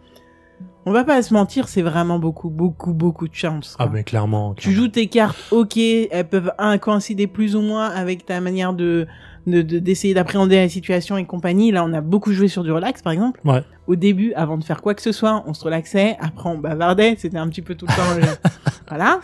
On 0.84 0.90
va 0.92 1.04
pas 1.04 1.22
se 1.22 1.32
mentir, 1.32 1.68
c'est 1.68 1.82
vraiment 1.82 2.18
beaucoup, 2.18 2.50
beaucoup, 2.50 2.92
beaucoup 2.92 3.28
de 3.28 3.34
chance. 3.34 3.76
Ah, 3.78 3.84
quoi. 3.84 3.92
mais 3.94 4.02
clairement. 4.04 4.52
Tu 4.54 4.72
joues 4.72 4.88
tes 4.88 5.06
cartes, 5.06 5.38
ok, 5.52 5.76
elles 5.76 6.28
peuvent 6.28 6.52
un, 6.58 6.76
coïncider 6.78 7.28
plus 7.28 7.54
ou 7.54 7.60
moins 7.60 7.88
avec 7.88 8.26
ta 8.26 8.40
manière 8.40 8.72
de 8.72 9.06
de- 9.46 9.62
de- 9.62 9.80
d'essayer 9.80 10.14
d'appréhender 10.14 10.54
la 10.56 10.68
situation 10.68 11.16
et 11.16 11.24
compagnie. 11.24 11.72
Là, 11.72 11.84
on 11.84 11.92
a 11.94 12.00
beaucoup 12.00 12.32
joué 12.32 12.46
sur 12.46 12.62
du 12.62 12.70
relax, 12.70 13.02
par 13.02 13.12
exemple. 13.12 13.40
Ouais. 13.44 13.62
Au 13.88 13.96
début, 13.96 14.32
avant 14.34 14.56
de 14.56 14.62
faire 14.62 14.80
quoi 14.82 14.94
que 14.94 15.02
ce 15.02 15.10
soit, 15.10 15.42
on 15.48 15.54
se 15.54 15.64
relaxait. 15.64 16.16
Après, 16.20 16.48
on 16.48 16.58
bavardait. 16.58 17.16
C'était 17.18 17.38
un 17.38 17.48
petit 17.48 17.62
peu 17.62 17.74
tout 17.74 17.86
le 17.88 17.92
temps. 17.96 18.14
le- 18.20 18.50
voilà. 18.88 19.20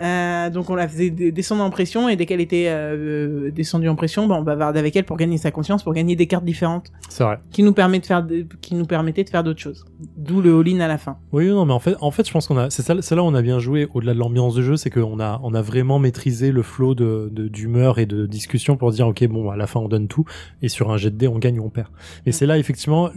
Euh, 0.00 0.50
donc, 0.50 0.70
on 0.70 0.74
la 0.74 0.86
faisait 0.88 1.10
descendre 1.10 1.62
en 1.62 1.70
pression 1.70 2.08
et 2.08 2.16
dès 2.16 2.26
qu'elle 2.26 2.40
était 2.40 2.66
euh, 2.68 3.50
descendue 3.50 3.88
en 3.88 3.96
pression, 3.96 4.26
bah, 4.26 4.36
on 4.38 4.42
bavardait 4.42 4.78
avec 4.78 4.94
elle 4.96 5.04
pour 5.04 5.16
gagner 5.16 5.38
sa 5.38 5.50
conscience, 5.50 5.82
pour 5.82 5.92
gagner 5.92 6.14
des 6.16 6.26
cartes 6.26 6.44
différentes 6.44 6.86
C'est 7.08 7.24
vrai. 7.24 7.38
qui 7.50 7.62
nous 7.62 7.72
permet 7.72 7.98
de 7.98 8.06
faire, 8.06 8.22
de- 8.22 8.46
qui 8.60 8.74
nous 8.74 8.86
permettaient 8.86 9.24
de 9.24 9.30
faire 9.30 9.42
d'autres 9.44 9.60
choses. 9.60 9.84
D'où 10.16 10.40
le 10.40 10.58
all-in 10.60 10.80
à 10.80 10.88
la 10.88 10.98
fin. 10.98 11.18
Oui, 11.32 11.48
non, 11.48 11.64
mais 11.64 11.72
en 11.72 11.80
fait, 11.80 11.96
en 12.00 12.10
fait, 12.10 12.26
je 12.26 12.32
pense 12.32 12.46
qu'on 12.46 12.56
a, 12.58 12.70
c'est 12.70 12.82
ça, 12.82 12.94
c'est 13.00 13.14
là 13.16 13.22
où 13.22 13.26
on 13.26 13.34
a 13.34 13.42
bien 13.42 13.58
joué. 13.58 13.88
Au-delà 13.94 14.14
de 14.14 14.18
l'ambiance 14.18 14.54
de 14.54 14.62
jeu, 14.62 14.76
c'est 14.76 14.90
qu'on 14.90 15.18
a, 15.20 15.40
on 15.42 15.54
a 15.54 15.62
vraiment 15.62 15.98
maîtrisé 15.98 16.52
le 16.52 16.62
flot 16.62 16.94
de, 16.94 17.28
de- 17.32 17.48
d'humeur 17.48 17.98
et 17.98 18.06
de 18.06 18.26
discussion 18.26 18.76
pour 18.76 18.90
dire, 18.92 19.06
ok, 19.08 19.26
bon, 19.28 19.50
à 19.50 19.56
la 19.56 19.66
fin, 19.66 19.80
on 19.80 19.88
donne 19.88 20.08
tout, 20.08 20.24
et 20.62 20.68
sur 20.68 20.90
un 20.90 20.96
jet 20.96 21.10
de 21.10 21.16
dés, 21.16 21.28
on 21.28 21.38
gagne 21.38 21.58
ou 21.60 21.64
on 21.64 21.70
perd. 21.70 21.88
Et 22.26 22.32
c'est 22.32 22.46
là, 22.46 22.56
effectivement, 22.58 23.10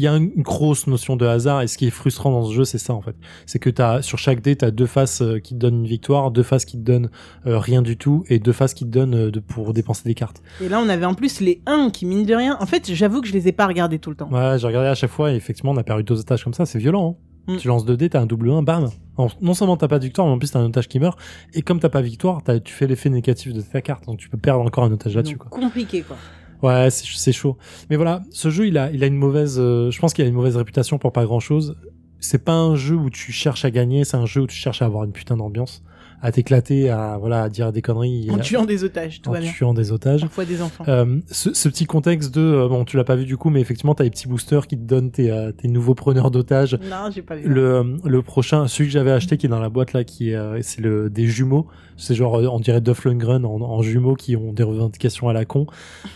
y 0.00 0.06
a 0.06 0.16
une 0.16 0.30
grosse 0.42 0.86
notion 0.86 1.16
de 1.16 1.26
hasard, 1.26 1.62
et 1.62 1.66
ce 1.66 1.78
qui 1.78 1.86
est 1.86 1.90
frustrant 1.90 2.30
dans 2.30 2.44
ce 2.44 2.52
jeu, 2.54 2.64
c'est 2.64 2.78
ça, 2.78 2.94
en 2.94 3.00
fait. 3.00 3.16
C'est 3.46 3.58
que 3.58 3.70
t'as, 3.70 4.02
sur 4.02 4.18
chaque 4.18 4.40
dé, 4.40 4.56
t'as 4.56 4.70
deux 4.70 4.86
faces 4.86 5.22
euh, 5.22 5.38
qui 5.38 5.54
te 5.54 5.58
donnent 5.58 5.80
une 5.80 5.86
victoire, 5.86 6.30
deux 6.30 6.42
faces 6.42 6.64
qui 6.64 6.76
te 6.78 6.82
donnent 6.82 7.10
euh, 7.46 7.58
rien 7.58 7.82
du 7.82 7.96
tout, 7.96 8.24
et 8.28 8.38
deux 8.38 8.52
faces 8.52 8.74
qui 8.74 8.84
te 8.84 8.90
donnent 8.90 9.14
euh, 9.14 9.30
de, 9.30 9.40
pour 9.40 9.72
dépenser 9.72 10.02
des 10.04 10.14
cartes. 10.14 10.42
Et 10.62 10.68
là, 10.68 10.80
on 10.84 10.88
avait 10.88 11.06
en 11.06 11.14
plus 11.14 11.40
les 11.40 11.62
1 11.66 11.90
qui, 11.90 12.06
mine 12.06 12.24
de 12.24 12.34
rien, 12.34 12.56
en 12.60 12.66
fait, 12.66 12.92
j'avoue 12.92 13.20
que 13.20 13.28
je 13.28 13.32
les 13.32 13.48
ai 13.48 13.52
pas 13.52 13.66
regardés 13.66 13.98
tout 13.98 14.10
le 14.10 14.16
temps. 14.16 14.28
Ouais, 14.30 14.58
j'ai 14.58 14.66
regardé 14.66 14.88
à 14.88 14.94
chaque 14.94 15.10
fois, 15.10 15.32
et 15.32 15.36
effectivement, 15.36 15.72
on 15.72 15.76
a 15.76 15.82
perdu 15.84 16.04
deux 16.04 16.20
otages 16.20 16.44
comme 16.44 16.54
ça, 16.54 16.66
c'est 16.66 16.78
violent, 16.78 17.16
hein. 17.18 17.24
Mm. 17.48 17.56
Tu 17.56 17.66
lances 17.68 17.86
2 17.86 17.96
dés, 17.96 18.10
t'as 18.10 18.20
un 18.20 18.26
double 18.26 18.50
1, 18.50 18.62
bam. 18.62 18.90
Non- 19.18 19.28
Non 19.40 19.54
seulement 19.54 19.78
t'as 19.78 19.88
pas 19.88 19.98
de 19.98 20.04
victoire, 20.04 20.26
mais 20.26 20.34
en 20.34 20.38
plus 20.38 20.50
t'as 20.50 20.58
un 20.58 20.66
otage 20.66 20.86
qui 20.86 21.00
meurt. 21.00 21.18
Et 21.54 21.62
comme 21.62 21.80
t'as 21.80 21.88
pas 21.88 22.02
victoire, 22.02 22.42
t'as- 22.42 22.60
tu 22.60 22.74
fais 22.74 22.86
l'effet 22.86 23.08
négatif 23.08 23.54
de 23.54 23.62
ta 23.62 23.80
carte. 23.80 24.04
Donc 24.04 24.18
tu 24.18 24.28
peux 24.28 24.36
perdre 24.36 24.62
encore 24.62 24.84
un 24.84 24.92
otage 24.92 25.16
là-dessus, 25.16 25.38
compliqué, 25.38 26.02
quoi. 26.02 26.18
Ouais, 26.62 26.88
c'est 26.90 27.32
chaud. 27.32 27.56
Mais 27.88 27.96
voilà, 27.96 28.22
ce 28.30 28.50
jeu, 28.50 28.66
il 28.66 28.78
a, 28.78 28.90
il 28.90 29.04
a 29.04 29.06
une 29.06 29.16
mauvaise, 29.16 29.58
euh, 29.60 29.90
je 29.92 29.98
pense 30.00 30.12
qu'il 30.12 30.24
a 30.24 30.28
une 30.28 30.34
mauvaise 30.34 30.56
réputation 30.56 30.98
pour 30.98 31.12
pas 31.12 31.24
grand 31.24 31.40
chose. 31.40 31.76
c'est 32.20 32.44
pas 32.44 32.54
un 32.54 32.74
jeu 32.74 32.96
où 32.96 33.10
tu 33.10 33.30
cherches 33.32 33.64
à 33.64 33.70
gagner, 33.70 34.04
c'est 34.04 34.16
un 34.16 34.26
jeu 34.26 34.42
où 34.42 34.46
tu 34.48 34.56
cherches 34.56 34.82
à 34.82 34.86
avoir 34.86 35.04
une 35.04 35.12
putain 35.12 35.36
d'ambiance, 35.36 35.84
à 36.20 36.32
t'éclater, 36.32 36.90
à 36.90 37.16
voilà, 37.18 37.42
à 37.44 37.48
dire 37.48 37.72
des 37.72 37.82
conneries, 37.82 38.28
En 38.30 38.38
tuant 38.38 38.64
des 38.64 38.84
otages, 38.84 39.22
tout 39.22 39.30
en 39.30 39.40
tuant 39.40 39.74
des 39.74 39.92
otages. 39.92 40.20
Parfois 40.22 40.44
des 40.44 40.62
enfants. 40.62 40.84
Euh, 40.88 41.20
ce, 41.30 41.52
ce 41.54 41.68
petit 41.68 41.86
contexte 41.86 42.34
de 42.34 42.40
euh, 42.40 42.68
bon, 42.68 42.84
tu 42.84 42.96
l'as 42.96 43.04
pas 43.04 43.16
vu 43.16 43.24
du 43.24 43.36
coup, 43.36 43.50
mais 43.50 43.60
effectivement, 43.60 43.94
t'as 43.94 44.04
les 44.04 44.10
petits 44.10 44.28
boosters 44.28 44.66
qui 44.66 44.76
te 44.76 44.82
donnent 44.82 45.10
tes, 45.10 45.30
euh, 45.30 45.52
tes 45.52 45.68
nouveaux 45.68 45.94
preneurs 45.94 46.30
d'otages. 46.30 46.78
non, 46.90 47.10
j'ai 47.14 47.22
pas 47.22 47.36
vu. 47.36 47.48
Le, 47.48 47.62
euh, 47.74 47.96
le 48.04 48.22
prochain, 48.22 48.66
celui 48.68 48.88
que 48.88 48.92
j'avais 48.92 49.12
acheté 49.12 49.36
qui 49.36 49.46
est 49.46 49.48
dans 49.50 49.60
la 49.60 49.68
boîte 49.68 49.92
là, 49.92 50.04
qui 50.04 50.30
est, 50.30 50.34
euh, 50.36 50.58
c'est 50.62 50.80
le 50.80 51.10
des 51.10 51.26
jumeaux. 51.26 51.66
C'est 52.00 52.14
genre, 52.14 52.34
on 52.34 52.60
dirait 52.60 52.80
Duff 52.80 53.04
Lundgren 53.04 53.44
en, 53.44 53.60
en 53.60 53.82
jumeaux 53.82 54.14
qui 54.14 54.36
ont 54.36 54.52
des 54.52 54.62
revendications 54.62 55.28
à 55.28 55.32
la 55.32 55.44
con. 55.44 55.66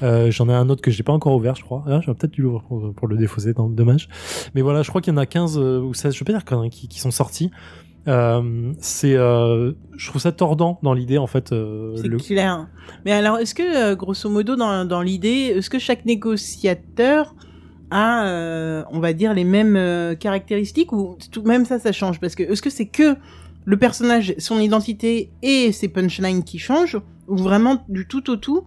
Euh, 0.04 0.30
J'en 0.30 0.48
ai 0.48 0.54
un 0.54 0.68
autre 0.68 0.80
que 0.80 0.92
j'ai 0.92 1.02
pas 1.02 1.12
encore 1.12 1.34
ouvert, 1.34 1.56
je 1.56 1.64
crois. 1.64 1.82
Ah, 1.88 2.00
J'aurais 2.00 2.16
peut-être 2.16 2.32
dû 2.32 2.42
l'ouvrir 2.42 2.62
pour, 2.62 2.94
pour 2.94 3.08
le 3.08 3.16
défausser, 3.16 3.52
dommage. 3.52 4.08
Mais 4.54 4.62
voilà, 4.62 4.82
je 4.82 4.88
crois 4.90 5.00
qu'il 5.00 5.12
y 5.12 5.14
en 5.14 5.18
a 5.18 5.26
15 5.26 5.58
euh, 5.58 5.80
ou 5.80 5.92
16, 5.92 6.14
je 6.14 6.22
pas 6.22 6.32
dire 6.32 6.44
qui, 6.70 6.86
qui 6.86 7.00
sont 7.00 7.10
sortis. 7.10 7.50
Euh, 8.08 8.72
c'est, 8.80 9.14
euh, 9.14 9.72
je 9.96 10.08
trouve 10.08 10.20
ça 10.20 10.32
tordant 10.32 10.78
dans 10.82 10.92
l'idée 10.92 11.18
en 11.18 11.26
fait. 11.28 11.52
euh, 11.52 11.94
C'est 11.96 12.08
le- 12.08 12.18
clair. 12.18 12.66
Mais 13.04 13.12
alors, 13.12 13.38
est-ce 13.38 13.54
que, 13.54 13.94
grosso 13.94 14.28
modo, 14.28 14.56
dans, 14.56 14.84
dans 14.84 15.02
l'idée, 15.02 15.54
est-ce 15.56 15.70
que 15.70 15.78
chaque 15.78 16.04
négociateur 16.04 17.34
a, 17.90 18.84
on 18.90 19.00
va 19.00 19.12
dire, 19.12 19.34
les 19.34 19.44
mêmes 19.44 20.16
caractéristiques 20.18 20.92
ou 20.92 21.16
tout 21.30 21.42
même 21.42 21.64
ça, 21.64 21.78
ça 21.78 21.92
change? 21.92 22.18
Parce 22.20 22.34
que 22.34 22.42
est-ce 22.42 22.62
que 22.62 22.70
c'est 22.70 22.86
que 22.86 23.16
le 23.64 23.76
personnage, 23.76 24.34
son 24.38 24.58
identité 24.58 25.30
et 25.42 25.70
ses 25.72 25.88
punchlines 25.88 26.42
qui 26.42 26.58
changent 26.58 26.98
ou 27.28 27.36
vraiment 27.36 27.84
du 27.88 28.06
tout 28.08 28.28
au 28.30 28.36
tout 28.36 28.64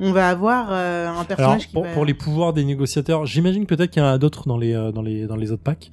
on 0.00 0.12
va 0.12 0.28
avoir 0.28 0.68
euh, 0.70 1.08
un 1.08 1.10
Alors, 1.10 1.26
personnage 1.26 1.66
qui 1.66 1.72
pour, 1.72 1.82
va... 1.82 1.92
pour 1.92 2.04
les 2.04 2.14
pouvoirs 2.14 2.52
des 2.52 2.64
négociateurs, 2.64 3.26
j'imagine 3.26 3.66
peut-être 3.66 3.90
qu'il 3.90 4.00
y 4.00 4.06
en 4.06 4.08
a 4.08 4.16
d'autres 4.16 4.46
dans 4.46 4.56
les, 4.56 4.72
dans 4.94 5.02
les, 5.02 5.26
dans 5.26 5.34
les 5.34 5.50
autres 5.50 5.64
packs. 5.64 5.90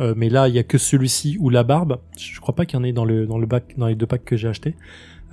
Euh, 0.00 0.14
mais 0.16 0.28
là, 0.28 0.48
il 0.48 0.54
y 0.54 0.58
a 0.58 0.64
que 0.64 0.78
celui-ci 0.78 1.36
ou 1.40 1.50
la 1.50 1.62
barbe. 1.62 1.98
Je 2.16 2.40
crois 2.40 2.54
pas 2.54 2.66
qu'il 2.66 2.78
y 2.78 2.82
en 2.82 2.84
ait 2.84 2.92
dans 2.92 3.04
le, 3.04 3.26
dans 3.26 3.38
le 3.38 3.46
bac, 3.46 3.74
dans 3.76 3.86
les 3.86 3.94
deux 3.94 4.06
packs 4.06 4.24
que 4.24 4.36
j'ai 4.36 4.48
achetés. 4.48 4.76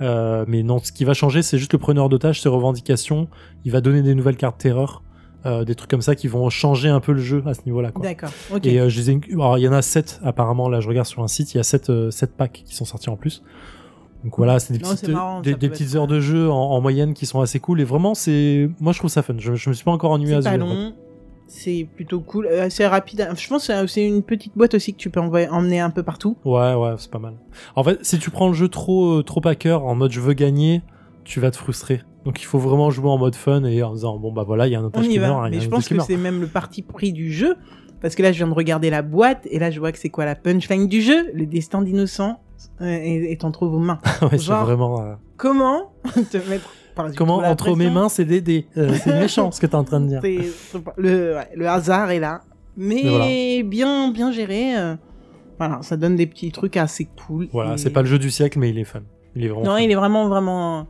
Euh, 0.00 0.44
mais 0.48 0.62
non, 0.62 0.78
ce 0.78 0.92
qui 0.92 1.04
va 1.04 1.14
changer, 1.14 1.42
c'est 1.42 1.58
juste 1.58 1.72
le 1.72 1.78
preneur 1.78 2.08
d'otage, 2.08 2.40
ses 2.40 2.48
revendications. 2.48 3.28
Il 3.64 3.72
va 3.72 3.80
donner 3.80 4.02
des 4.02 4.14
nouvelles 4.14 4.36
cartes 4.36 4.58
terreur, 4.58 5.02
euh, 5.44 5.64
des 5.64 5.74
trucs 5.74 5.90
comme 5.90 6.02
ça 6.02 6.14
qui 6.14 6.28
vont 6.28 6.48
changer 6.50 6.88
un 6.88 7.00
peu 7.00 7.12
le 7.12 7.20
jeu 7.20 7.42
à 7.46 7.54
ce 7.54 7.60
niveau-là. 7.66 7.90
D'accord, 8.00 8.30
ok. 8.52 8.64
Et 8.64 8.80
euh, 8.80 8.88
je 8.88 9.00
les 9.00 9.10
ai... 9.10 9.20
Alors, 9.32 9.58
il 9.58 9.62
y 9.62 9.68
en 9.68 9.72
a 9.72 9.82
7 9.82 10.20
apparemment. 10.22 10.68
Là, 10.68 10.80
je 10.80 10.88
regarde 10.88 11.06
sur 11.06 11.22
un 11.22 11.28
site, 11.28 11.54
il 11.54 11.56
y 11.56 11.60
a 11.60 11.64
7, 11.64 11.90
euh, 11.90 12.10
sept 12.10 12.36
packs 12.36 12.62
qui 12.64 12.74
sont 12.74 12.84
sortis 12.84 13.10
en 13.10 13.16
plus. 13.16 13.42
Donc 14.22 14.36
voilà, 14.36 14.60
c'est 14.60 14.72
des 14.72 14.78
Non, 14.78 14.90
petites, 14.90 15.08
marrant, 15.08 15.40
des, 15.40 15.56
petites 15.56 15.96
heures 15.96 16.06
de 16.06 16.20
jeu 16.20 16.48
en, 16.48 16.54
en 16.54 16.80
moyenne 16.80 17.12
qui 17.12 17.26
sont 17.26 17.40
assez 17.40 17.58
cool. 17.58 17.80
Et 17.80 17.84
vraiment, 17.84 18.14
c'est, 18.14 18.70
moi 18.78 18.92
je 18.92 18.98
trouve 18.98 19.10
ça 19.10 19.22
fun. 19.22 19.34
Je, 19.36 19.54
je 19.54 19.68
me 19.68 19.74
suis 19.74 19.84
pas 19.84 19.90
encore 19.90 20.12
ennuyé 20.12 20.34
à 20.34 20.42
ce 20.42 20.48
jeu. 20.48 20.56
long, 20.58 20.94
c'est 21.52 21.86
plutôt 21.94 22.20
cool, 22.20 22.46
euh, 22.46 22.68
c'est 22.70 22.86
rapide. 22.86 23.28
Je 23.36 23.48
pense 23.48 23.66
que 23.68 23.86
c'est- 23.86 24.06
une 24.06 24.22
petite 24.22 24.56
boîte 24.56 24.74
aussi 24.74 24.92
que 24.92 24.98
tu 24.98 25.10
peux 25.10 25.20
envoyer, 25.20 25.48
emmener 25.48 25.80
un 25.80 25.90
peu 25.90 26.02
partout. 26.02 26.36
Ouais, 26.44 26.74
ouais, 26.74 26.94
c'est 26.96 27.10
pas 27.10 27.18
mal. 27.18 27.34
En 27.76 27.84
fait, 27.84 27.98
si 28.02 28.18
tu 28.18 28.30
prends 28.30 28.48
le 28.48 28.54
jeu 28.54 28.68
trop, 28.68 29.18
euh, 29.18 29.22
trop 29.22 29.46
à 29.46 29.54
cœur, 29.54 29.84
en 29.84 29.94
mode 29.94 30.10
je 30.12 30.20
veux 30.20 30.32
gagner, 30.32 30.82
tu 31.24 31.40
vas 31.40 31.50
te 31.50 31.56
frustrer. 31.56 32.00
Donc 32.24 32.40
il 32.40 32.44
faut 32.44 32.58
vraiment 32.58 32.90
jouer 32.90 33.10
en 33.10 33.18
mode 33.18 33.34
fun 33.34 33.64
et 33.64 33.82
en 33.82 33.92
disant 33.92 34.16
bon 34.18 34.32
bah 34.32 34.44
voilà, 34.44 34.66
il 34.66 34.72
y 34.72 34.76
a 34.76 34.80
un 34.80 34.84
otage 34.84 35.02
qui 35.08 35.18
meurt, 35.18 35.50
Mais 35.50 35.60
je 35.60 35.68
pense 35.68 35.88
que 35.88 35.94
c'est 36.06 36.16
même 36.16 36.40
le 36.40 36.46
parti 36.46 36.82
pris 36.82 37.12
du 37.12 37.32
jeu. 37.32 37.56
Parce 38.00 38.16
que 38.16 38.22
là, 38.22 38.32
je 38.32 38.38
viens 38.38 38.48
de 38.48 38.54
regarder 38.54 38.90
la 38.90 39.02
boîte 39.02 39.46
et 39.48 39.60
là, 39.60 39.70
je 39.70 39.78
vois 39.78 39.92
que 39.92 39.98
c'est 39.98 40.08
quoi 40.08 40.24
la 40.24 40.34
punchline 40.34 40.88
du 40.88 41.00
jeu? 41.02 41.30
Le 41.34 41.46
destin 41.46 41.82
d'innocent 41.82 42.40
euh, 42.80 42.84
est, 42.86 43.44
entre 43.44 43.66
vos 43.66 43.78
mains. 43.78 43.98
ouais, 44.22 44.38
c'est 44.38 44.50
vraiment. 44.52 45.00
euh, 45.02 45.14
Comment 45.36 45.92
te 46.30 46.36
mettre 46.48 46.70
Comment 47.16 47.38
entre 47.38 47.74
mes 47.74 47.88
mains 47.90 48.08
c'est 48.10 48.24
des 48.26 48.40
dés. 48.42 48.66
Euh, 48.76 48.92
c'est 49.02 49.18
méchant 49.18 49.50
ce 49.50 49.60
que 49.60 49.66
t'es 49.66 49.74
en 49.74 49.84
train 49.84 50.00
de 50.00 50.08
dire. 50.08 50.20
C'est- 50.22 50.80
le, 50.98 51.34
ouais, 51.36 51.48
le 51.54 51.68
hasard 51.68 52.10
est 52.10 52.20
là. 52.20 52.42
Mais, 52.76 53.00
Mais 53.04 53.10
voilà. 53.10 53.68
bien, 53.68 54.10
bien 54.10 54.30
géré. 54.32 54.76
euh, 54.78 54.94
voilà, 55.58 55.80
ça 55.82 55.96
donne 55.96 56.16
des 56.16 56.26
petits 56.26 56.50
trucs 56.52 56.76
assez 56.76 57.06
cool. 57.26 57.48
Voilà, 57.52 57.74
Et- 57.74 57.78
c'est 57.78 57.90
pas 57.90 58.02
le 58.02 58.08
jeu 58.08 58.18
du 58.18 58.30
siècle, 58.30 58.58
mais 58.58 58.70
il 58.70 58.78
est 58.78 58.84
fun. 58.84 59.00
Il 59.36 59.44
est 59.44 59.48
vraiment. 59.48 59.64
Non, 59.64 59.72
fun. 59.76 59.78
il 59.80 59.90
est 59.90 59.94
vraiment, 59.94 60.28
vraiment. 60.28 60.86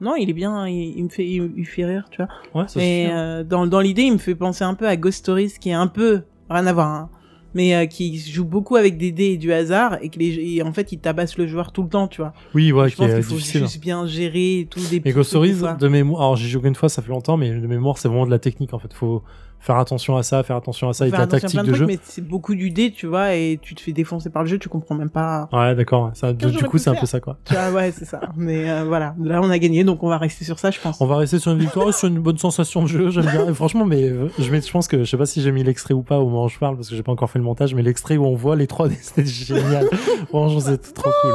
Non, 0.00 0.14
il 0.16 0.28
est 0.30 0.34
bien. 0.34 0.66
Il, 0.66 0.96
il 0.98 1.04
me 1.04 1.08
fait, 1.10 1.26
il, 1.26 1.52
il 1.56 1.66
fait 1.66 1.84
rire, 1.84 2.06
tu 2.10 2.22
vois. 2.22 2.28
Ouais, 2.62 2.68
ça 2.68 2.80
Mais 2.80 3.44
dans, 3.44 3.66
dans 3.66 3.80
l'idée, 3.80 4.02
il 4.02 4.12
me 4.14 4.18
fait 4.18 4.34
penser 4.34 4.64
un 4.64 4.74
peu 4.74 4.88
à 4.88 4.96
Ghost 4.96 5.18
Stories, 5.18 5.52
qui 5.60 5.68
est 5.70 5.74
un 5.74 5.86
peu 5.86 6.22
rien 6.50 6.66
à 6.66 6.72
voir, 6.72 6.88
hein, 6.88 7.10
mais 7.54 7.74
euh, 7.74 7.86
qui 7.86 8.18
joue 8.18 8.44
beaucoup 8.44 8.76
avec 8.76 8.96
des 8.98 9.12
dés 9.12 9.32
et 9.32 9.36
du 9.36 9.52
hasard, 9.52 9.98
et 10.02 10.08
que 10.08 10.18
les, 10.18 10.56
et 10.56 10.62
en 10.62 10.72
fait, 10.72 10.92
il 10.92 10.98
tabasse 10.98 11.36
le 11.38 11.46
joueur 11.46 11.72
tout 11.72 11.82
le 11.82 11.88
temps, 11.88 12.08
tu 12.08 12.20
vois. 12.20 12.32
Oui, 12.54 12.72
ouais, 12.72 12.88
je 12.88 12.94
qui 12.94 13.00
pense 13.02 13.10
est 13.10 13.14
qu'il 13.14 13.22
faut 13.24 13.34
difficile. 13.34 13.60
juste 13.62 13.80
bien 13.80 14.06
gérer 14.06 14.60
et 14.60 14.66
tout 14.66 14.80
des 14.90 15.00
Mais 15.04 15.12
Ghost 15.12 15.30
Stories, 15.30 15.56
de 15.78 15.88
mémoire, 15.88 16.22
alors 16.22 16.36
j'ai 16.36 16.48
joué 16.48 16.68
une 16.68 16.74
fois, 16.74 16.88
ça 16.88 17.02
fait 17.02 17.10
longtemps, 17.10 17.36
mais 17.36 17.50
de 17.50 17.66
mémoire, 17.66 17.98
c'est 17.98 18.08
vraiment 18.08 18.26
de 18.26 18.30
la 18.30 18.38
technique 18.38 18.72
en 18.74 18.78
fait. 18.78 18.92
Faut 18.92 19.22
faire 19.62 19.76
attention 19.76 20.16
à 20.16 20.22
ça, 20.24 20.42
faire 20.42 20.56
attention 20.56 20.88
à 20.88 20.92
ça, 20.92 21.06
et 21.06 21.10
de 21.10 21.14
Faire 21.14 21.24
attention 21.24 21.36
à 21.36 21.40
tactique 21.40 21.60
plein 21.60 21.62
de 21.62 21.68
trucs, 21.68 21.78
jeu. 21.80 21.86
mais 21.86 21.98
c'est 22.02 22.26
beaucoup 22.26 22.54
du 22.54 22.70
dé, 22.70 22.90
tu 22.90 23.06
vois, 23.06 23.34
et 23.34 23.60
tu 23.62 23.74
te 23.76 23.80
fais 23.80 23.92
défoncer 23.92 24.28
par 24.28 24.42
le 24.42 24.48
jeu, 24.48 24.58
tu 24.58 24.68
comprends 24.68 24.96
même 24.96 25.08
pas. 25.08 25.48
Ouais, 25.52 25.74
d'accord. 25.76 26.10
Ça, 26.14 26.32
du 26.32 26.52
coup, 26.64 26.78
c'est 26.78 26.90
un 26.90 26.96
peu 26.96 27.06
ça 27.06 27.20
quoi. 27.20 27.38
Tu 27.44 27.54
vois, 27.54 27.70
ouais, 27.70 27.92
c'est 27.92 28.04
ça. 28.04 28.20
Mais 28.36 28.68
euh, 28.68 28.84
voilà, 28.84 29.14
là, 29.22 29.40
on 29.40 29.50
a 29.50 29.58
gagné, 29.58 29.84
donc 29.84 30.02
on 30.02 30.08
va 30.08 30.18
rester 30.18 30.44
sur 30.44 30.58
ça, 30.58 30.70
je 30.72 30.80
pense. 30.80 31.00
On 31.00 31.06
va 31.06 31.16
rester 31.16 31.38
sur 31.38 31.52
une 31.52 31.58
victoire, 31.58 31.88
et 31.88 31.92
sur 31.92 32.08
une 32.08 32.18
bonne 32.18 32.38
sensation 32.38 32.82
de 32.82 32.88
jeu, 32.88 33.10
j'aime 33.10 33.26
bien. 33.26 33.48
Et 33.48 33.54
franchement, 33.54 33.84
mais 33.84 34.02
euh, 34.02 34.28
je, 34.38 34.50
mets, 34.50 34.60
je 34.60 34.70
pense 34.70 34.88
que 34.88 35.04
je 35.04 35.10
sais 35.10 35.16
pas 35.16 35.26
si 35.26 35.40
j'ai 35.40 35.52
mis 35.52 35.62
l'extrait 35.62 35.94
ou 35.94 36.02
pas 36.02 36.18
au 36.18 36.24
moment 36.24 36.44
où 36.44 36.48
je 36.48 36.58
parle 36.58 36.76
parce 36.76 36.88
que 36.88 36.96
j'ai 36.96 37.02
pas 37.04 37.12
encore 37.12 37.30
fait 37.30 37.38
le 37.38 37.44
montage, 37.44 37.74
mais 37.74 37.82
l'extrait 37.82 38.16
où 38.16 38.24
on 38.24 38.34
voit 38.34 38.56
les 38.56 38.66
3D, 38.66 38.94
c'était 39.00 39.24
génial. 39.24 39.86
Franchement, 40.28 40.60
c'était 40.60 40.92
trop 40.92 41.10
cool. 41.22 41.32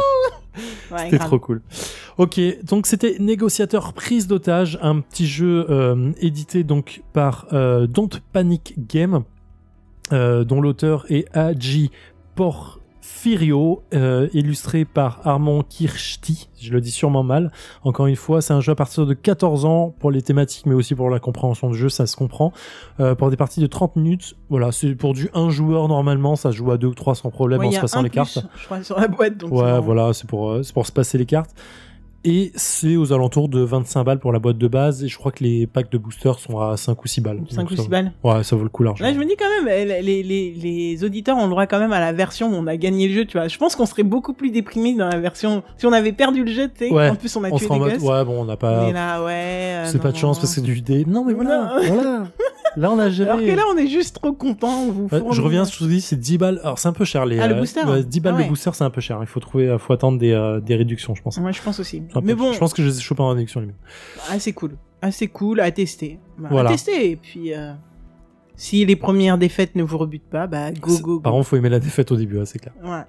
Ouais, 0.91 0.97
C'était 1.05 1.17
grave. 1.17 1.27
trop 1.27 1.39
cool. 1.39 1.61
Ok, 2.17 2.39
donc 2.63 2.87
c'était 2.87 3.17
Négociateur 3.19 3.93
prise 3.93 4.27
d'otage, 4.27 4.79
un 4.81 5.01
petit 5.01 5.27
jeu 5.27 5.65
euh, 5.69 6.11
édité 6.19 6.63
donc 6.63 7.01
par 7.13 7.47
euh, 7.53 7.87
Don't 7.87 8.09
Panic 8.33 8.75
Game, 8.87 9.23
euh, 10.11 10.43
dont 10.43 10.61
l'auteur 10.61 11.05
est 11.09 11.27
Aji 11.35 11.91
Porfirio, 13.07 13.83
euh, 13.93 14.27
illustré 14.33 14.83
par 14.83 15.21
Armand 15.25 15.63
Kirchti, 15.63 16.49
je 16.59 16.71
le 16.71 16.81
dis 16.81 16.91
sûrement 16.91 17.23
mal. 17.23 17.51
Encore 17.83 18.05
une 18.07 18.15
fois, 18.15 18.41
c'est 18.41 18.53
un 18.53 18.59
jeu 18.59 18.73
à 18.73 18.75
partir 18.75 19.05
de 19.05 19.13
14 19.13 19.65
ans 19.65 19.95
pour 19.97 20.11
les 20.11 20.21
thématiques, 20.21 20.65
mais 20.65 20.73
aussi 20.73 20.93
pour 20.93 21.09
la 21.09 21.19
compréhension 21.19 21.69
du 21.69 21.77
jeu, 21.77 21.89
ça 21.89 22.05
se 22.05 22.15
comprend. 22.15 22.51
Euh, 22.99 23.15
pour 23.15 23.29
des 23.29 23.37
parties 23.37 23.61
de 23.61 23.67
30 23.67 23.95
minutes, 23.95 24.35
voilà, 24.49 24.71
c'est 24.71 24.93
pour 24.93 25.13
du 25.13 25.29
un 25.33 25.49
joueur 25.49 25.87
normalement, 25.87 26.35
ça 26.35 26.51
se 26.51 26.57
joue 26.57 26.69
à 26.71 26.77
deux 26.77 26.87
ou 26.87 26.93
trois 26.93 27.15
sans 27.15 27.29
problème 27.29 27.59
Ouais, 27.59 27.67
en 27.67 27.71
se 27.71 27.79
passant 27.79 28.01
les 28.01 28.09
plus, 28.09 28.15
cartes. 28.15 28.45
Je 28.57 28.65
crois 28.65 28.83
sur 28.83 28.99
la 28.99 29.07
boîte, 29.07 29.37
donc. 29.37 29.51
Ouais, 29.51 29.79
voilà, 29.79 30.13
c'est 30.13 30.27
pour, 30.27 30.49
euh, 30.49 30.63
c'est 30.63 30.73
pour 30.73 30.85
se 30.85 30.91
passer 30.91 31.17
les 31.17 31.25
cartes. 31.25 31.55
Et 32.23 32.51
c'est 32.55 32.97
aux 32.97 33.13
alentours 33.13 33.47
de 33.47 33.61
25 33.61 34.03
balles 34.03 34.19
pour 34.19 34.33
la 34.33 34.39
boîte 34.39 34.57
de 34.57 34.67
base. 34.67 35.03
Et 35.03 35.07
je 35.07 35.17
crois 35.17 35.31
que 35.31 35.43
les 35.43 35.65
packs 35.67 35.91
de 35.91 35.97
boosters 35.97 36.39
sont 36.39 36.59
à 36.59 36.75
5 36.75 37.01
ou 37.03 37.07
6 37.07 37.21
balles. 37.21 37.39
5 37.49 37.61
Donc 37.61 37.71
ou 37.71 37.75
ça 37.75 37.81
6 37.83 37.85
vaut- 37.85 37.91
balles. 37.91 38.11
Ouais, 38.23 38.43
ça 38.43 38.55
vaut 38.55 38.63
le 38.63 38.69
coup 38.69 38.83
largement. 38.83 39.07
Là, 39.07 39.13
je 39.13 39.19
me 39.19 39.25
dis 39.25 39.35
quand 39.37 39.45
même, 39.63 39.67
les, 40.03 40.23
les, 40.23 41.03
auditeurs 41.03 41.37
ont 41.37 41.43
le 41.45 41.49
droit 41.51 41.67
quand 41.67 41.79
même 41.79 41.93
à 41.93 41.99
la 41.99 42.11
version 42.11 42.49
où 42.49 42.55
on 42.55 42.67
a 42.67 42.75
gagné 42.75 43.07
le 43.07 43.13
jeu, 43.13 43.25
tu 43.25 43.37
vois. 43.37 43.47
Je 43.47 43.57
pense 43.57 43.75
qu'on 43.75 43.85
serait 43.85 44.03
beaucoup 44.03 44.33
plus 44.33 44.51
déprimés 44.51 44.95
dans 44.95 45.07
la 45.07 45.19
version. 45.19 45.63
Si 45.77 45.85
on 45.85 45.93
avait 45.93 46.11
perdu 46.11 46.43
le 46.43 46.51
jeu, 46.51 46.67
tu 46.67 46.87
sais. 46.87 46.91
Ouais, 46.93 47.09
En 47.09 47.15
plus, 47.15 47.33
on 47.37 47.43
a 47.43 47.49
on 47.49 47.57
tué 47.57 47.67
des 47.69 47.77
mode, 47.79 48.01
ouais, 48.01 48.25
bon, 48.25 48.41
on 48.41 48.45
n'a 48.45 48.57
pas. 48.57 48.87
ouais. 48.89 48.91
euh, 49.33 49.85
C'est 49.85 50.01
pas 50.01 50.11
de 50.11 50.17
chance 50.17 50.37
parce 50.39 50.49
que 50.49 50.55
c'est 50.55 50.61
du 50.65 50.81
dé. 50.81 51.05
Non, 51.05 51.23
mais 51.23 51.33
voilà, 51.33 51.75
Non. 51.87 51.93
voilà. 51.93 52.23
Là, 52.75 52.91
on 52.91 52.99
a 52.99 53.09
géré. 53.09 53.29
Alors 53.31 53.41
que 53.43 53.51
là, 53.55 53.63
on 53.73 53.77
est 53.77 53.87
juste 53.87 54.17
trop 54.21 54.33
contents. 54.33 54.83
On 54.87 54.91
vous 54.91 55.07
Ouais, 55.11 55.19
je 55.31 55.41
reviens, 55.41 55.63
je 55.63 55.79
vous 55.79 55.87
dis, 55.89 55.99
c'est 55.99 56.15
10 56.19 56.37
balles. 56.37 56.59
Alors, 56.63 56.77
c'est 56.77 56.87
un 56.87 56.93
peu 56.93 57.05
cher. 57.05 57.25
Les, 57.25 57.39
Ah, 57.39 57.47
le 57.47 57.55
euh, 57.55 57.59
booster 57.59 57.81
ouais, 57.83 58.03
10 58.03 58.19
balles 58.19 58.33
Ah 58.35 58.37
ouais. 58.37 58.43
le 58.43 58.49
booster, 58.49 58.69
c'est 58.73 58.83
un 58.83 58.91
peu 58.91 59.01
cher. 59.01 59.17
Il 59.21 59.25
faut 59.25 59.39
trouver, 59.39 59.75
faut 59.79 59.93
attendre 59.93 60.19
des, 60.19 60.31
euh, 60.31 60.59
des 60.59 60.75
réductions, 60.75 61.15
je 61.15 61.23
pense. 61.23 61.37
Ouais, 61.37 61.53
je 61.53 61.61
pense 61.63 61.79
aussi. 61.79 62.03
Mais 62.23 62.33
bon, 62.35 62.53
Je 62.53 62.59
pense 62.59 62.73
que 62.73 62.81
je 62.83 62.87
les 62.87 62.97
ai 62.97 63.01
chopés 63.01 63.21
en 63.23 63.29
réduction, 63.29 63.59
limite. 63.59 63.75
assez 64.29 64.53
cool. 64.53 64.71
Assez 65.01 65.27
cool 65.27 65.59
à 65.59 65.71
tester. 65.71 66.19
Bah, 66.37 66.47
Voilà. 66.51 66.69
À 66.69 66.73
tester. 66.73 67.11
Et 67.11 67.15
puis, 67.15 67.53
euh, 67.53 67.73
si 68.55 68.83
les 68.85 68.95
premières 68.95 69.37
défaites 69.37 69.75
ne 69.75 69.83
vous 69.83 69.97
rebutent 69.97 70.29
pas, 70.29 70.47
bah, 70.47 70.71
go, 70.71 70.97
go, 70.97 71.01
go. 71.01 71.19
Par 71.19 71.31
contre, 71.33 71.47
faut 71.47 71.55
aimer 71.57 71.69
la 71.69 71.79
défaite 71.79 72.11
au 72.11 72.15
début, 72.15 72.39
hein, 72.39 72.45
c'est 72.45 72.59
clair. 72.59 72.73
Ouais, 72.83 73.03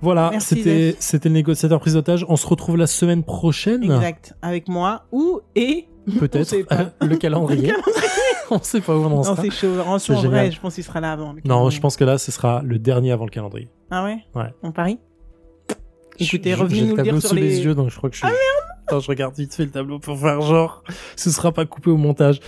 Voilà, 0.00 0.32
c'était, 0.38 0.94
le 1.24 1.30
négociateur 1.30 1.80
prise 1.80 1.94
d'otage. 1.94 2.24
On 2.28 2.36
se 2.36 2.46
retrouve 2.46 2.76
la 2.76 2.86
semaine 2.86 3.24
prochaine. 3.24 3.82
exact. 3.82 4.34
Avec 4.42 4.68
moi. 4.68 5.04
Ou, 5.12 5.40
et. 5.56 5.88
Peut-être. 6.20 6.44
sait 6.46 6.62
pas. 6.62 6.92
le 7.00 7.16
calendrier. 7.16 7.72
on 8.52 8.62
sait 8.62 8.80
pas 8.80 8.96
où 8.96 9.00
on 9.02 9.06
en 9.06 9.10
Non, 9.10 9.22
sera. 9.24 9.42
c'est 9.42 9.50
chaud. 9.50 9.80
En, 9.84 9.96
vrai, 9.98 10.52
je 10.52 10.60
pense 10.60 10.76
qu'il 10.76 10.84
sera 10.84 11.00
là 11.00 11.10
avant. 11.12 11.30
le 11.32 11.38
Non, 11.38 11.42
calendrier. 11.42 11.76
je 11.76 11.80
pense 11.80 11.96
que 11.96 12.04
là, 12.04 12.16
ce 12.18 12.30
sera 12.30 12.62
le 12.62 12.78
dernier 12.78 13.10
avant 13.10 13.24
le 13.24 13.30
calendrier. 13.30 13.68
Ah 13.90 14.04
ouais? 14.04 14.18
Ouais. 14.36 14.54
On 14.62 14.70
parie 14.70 15.00
Écoutez, 16.18 16.54
revenez 16.54 16.74
j'ai 16.80 16.86
nous 16.86 16.96
le 16.96 17.02
dire 17.02 17.04
tableau 17.04 17.20
sur 17.20 17.28
sous 17.30 17.34
les... 17.34 17.42
les 17.42 17.64
yeux, 17.64 17.74
donc 17.74 17.90
je 17.90 17.96
crois 17.96 18.10
que 18.10 18.16
je 18.16 18.24
suis... 18.26 18.34
Attends, 18.86 19.00
je 19.00 19.08
regarde 19.08 19.34
vite 19.36 19.54
fait 19.54 19.64
le 19.64 19.70
tableau 19.70 19.98
pour 19.98 20.18
faire 20.18 20.40
genre. 20.42 20.84
Ce 21.16 21.30
sera 21.30 21.50
pas 21.52 21.64
coupé 21.66 21.90
au 21.90 21.96
montage. 21.96 22.40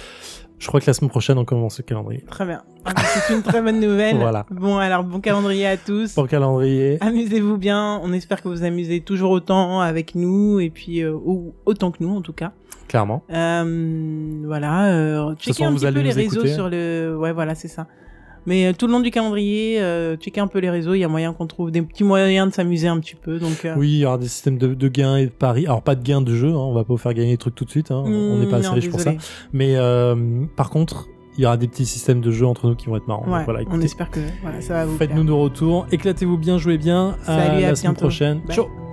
Je 0.61 0.67
crois 0.67 0.81
que 0.81 0.87
la 0.87 0.93
semaine 0.95 1.11
prochaine, 1.11 1.39
on 1.39 1.45
commence 1.45 1.79
le 1.79 1.85
calendrier. 1.85 2.25
Très 2.29 2.45
bien. 2.45 2.63
Ah, 2.85 2.93
C'est 2.97 3.33
une 3.35 3.43
très 3.43 3.63
bonne 3.63 3.79
nouvelle. 3.81 4.17
Voilà. 4.17 4.45
Bon, 4.51 4.77
alors, 4.79 5.05
bon 5.05 5.21
calendrier 5.21 5.67
à 5.67 5.77
tous. 5.77 6.17
Le 6.17 6.27
calendrier, 6.27 6.99
Amusez-vous 7.01 7.57
bien. 7.59 8.01
On 8.03 8.13
espère 8.13 8.43
que 8.43 8.49
vous 8.49 8.65
amusez 8.65 9.01
toujours 9.01 9.31
autant 9.31 9.81
avec 9.81 10.15
nous 10.17 10.59
et 10.59 10.71
puis 10.71 11.03
euh, 11.03 11.17
autant 11.65 11.93
que 11.93 11.99
nous 12.01 12.15
en 12.17 12.23
tout 12.23 12.33
cas. 12.33 12.53
clairement. 12.89 13.23
Euh, 13.33 14.43
voilà. 14.47 14.87
Euh, 14.93 15.35
checkez 15.37 15.65
un 15.65 15.75
petit 15.75 15.93
peu 15.93 16.01
les 16.01 16.13
réseaux 16.13 16.47
sur 16.47 16.69
le. 16.69 17.17
Ouais, 17.17 17.33
voilà, 17.33 17.55
c'est 17.55 17.69
ça. 17.69 17.87
Mais 18.47 18.67
euh, 18.67 18.73
tout 18.73 18.87
le 18.87 18.93
long 18.93 19.01
du 19.01 19.11
calendrier, 19.11 19.81
euh, 19.81 20.17
checkez 20.17 20.41
un 20.41 20.47
peu 20.47 20.59
les 20.59 20.71
réseaux. 20.71 20.95
Il 20.95 20.99
y 21.01 21.05
a 21.05 21.09
moyen 21.09 21.33
qu'on 21.33 21.47
trouve 21.47 21.71
des 21.71 21.83
petits 21.83 22.05
moyens 22.05 22.49
de 22.51 22.55
s'amuser 22.55 22.89
un 22.89 22.99
petit 23.01 23.15
peu. 23.15 23.39
Donc. 23.39 23.65
euh, 23.65 23.75
Oui, 23.77 23.89
il 23.93 23.99
y 23.99 24.05
aura 24.07 24.19
des 24.19 24.29
systèmes 24.29 24.59
de, 24.59 24.75
de 24.75 24.89
gains 24.89 25.17
et 25.17 25.27
de 25.27 25.31
paris. 25.31 25.67
Alors, 25.67 25.83
pas 25.83 25.95
de 25.95 26.03
gains 26.03 26.21
de 26.23 26.35
jeu, 26.35 26.49
hein, 26.49 26.57
on 26.57 26.73
va 26.73 26.85
pas 26.85 26.93
vous 26.93 26.99
faire 26.99 27.15
gagner 27.15 27.33
des 27.33 27.37
trucs 27.39 27.55
tout 27.55 27.65
de 27.65 27.71
suite. 27.71 27.91
Hein. 27.91 28.03
on 28.07 28.39
n'est 28.39 28.47
pas 28.47 28.57
assez 28.59 28.69
non, 28.69 28.75
riche 28.75 28.91
pour 28.91 29.01
ça. 29.01 29.13
Mais 29.53 29.77
euh, 29.77 30.45
par 30.57 30.71
contre, 30.71 31.09
il 31.37 31.43
y 31.43 31.47
aura 31.47 31.57
des 31.57 31.69
petits 31.69 31.87
systèmes 31.87 32.21
de 32.21 32.31
jeu 32.33 32.47
entre 32.47 32.67
nous 32.67 32.75
qui 32.75 32.87
vont 32.87 32.97
être 32.97 33.07
marrants. 33.07 33.25
Donc 33.47 33.69
on 33.71 33.81
espère 33.81 34.11
que 34.11 34.21
voilà, 34.43 34.61
ça 34.61 34.75
va 34.75 34.87
vous 34.87 34.97
faites-nous 34.97 35.23
nos 35.25 35.39
retours, 35.39 35.87
éclatez-vous 35.93 36.37
bien, 36.37 36.59
jouez 36.59 36.79
bien. 36.79 37.17
Salut, 37.23 37.63
à 37.63 37.67
à 37.67 37.71
la 37.71 37.77
semaine 37.77 37.95
prochaine. 37.95 38.41
Bye. 38.47 38.57
Ciao 38.57 38.88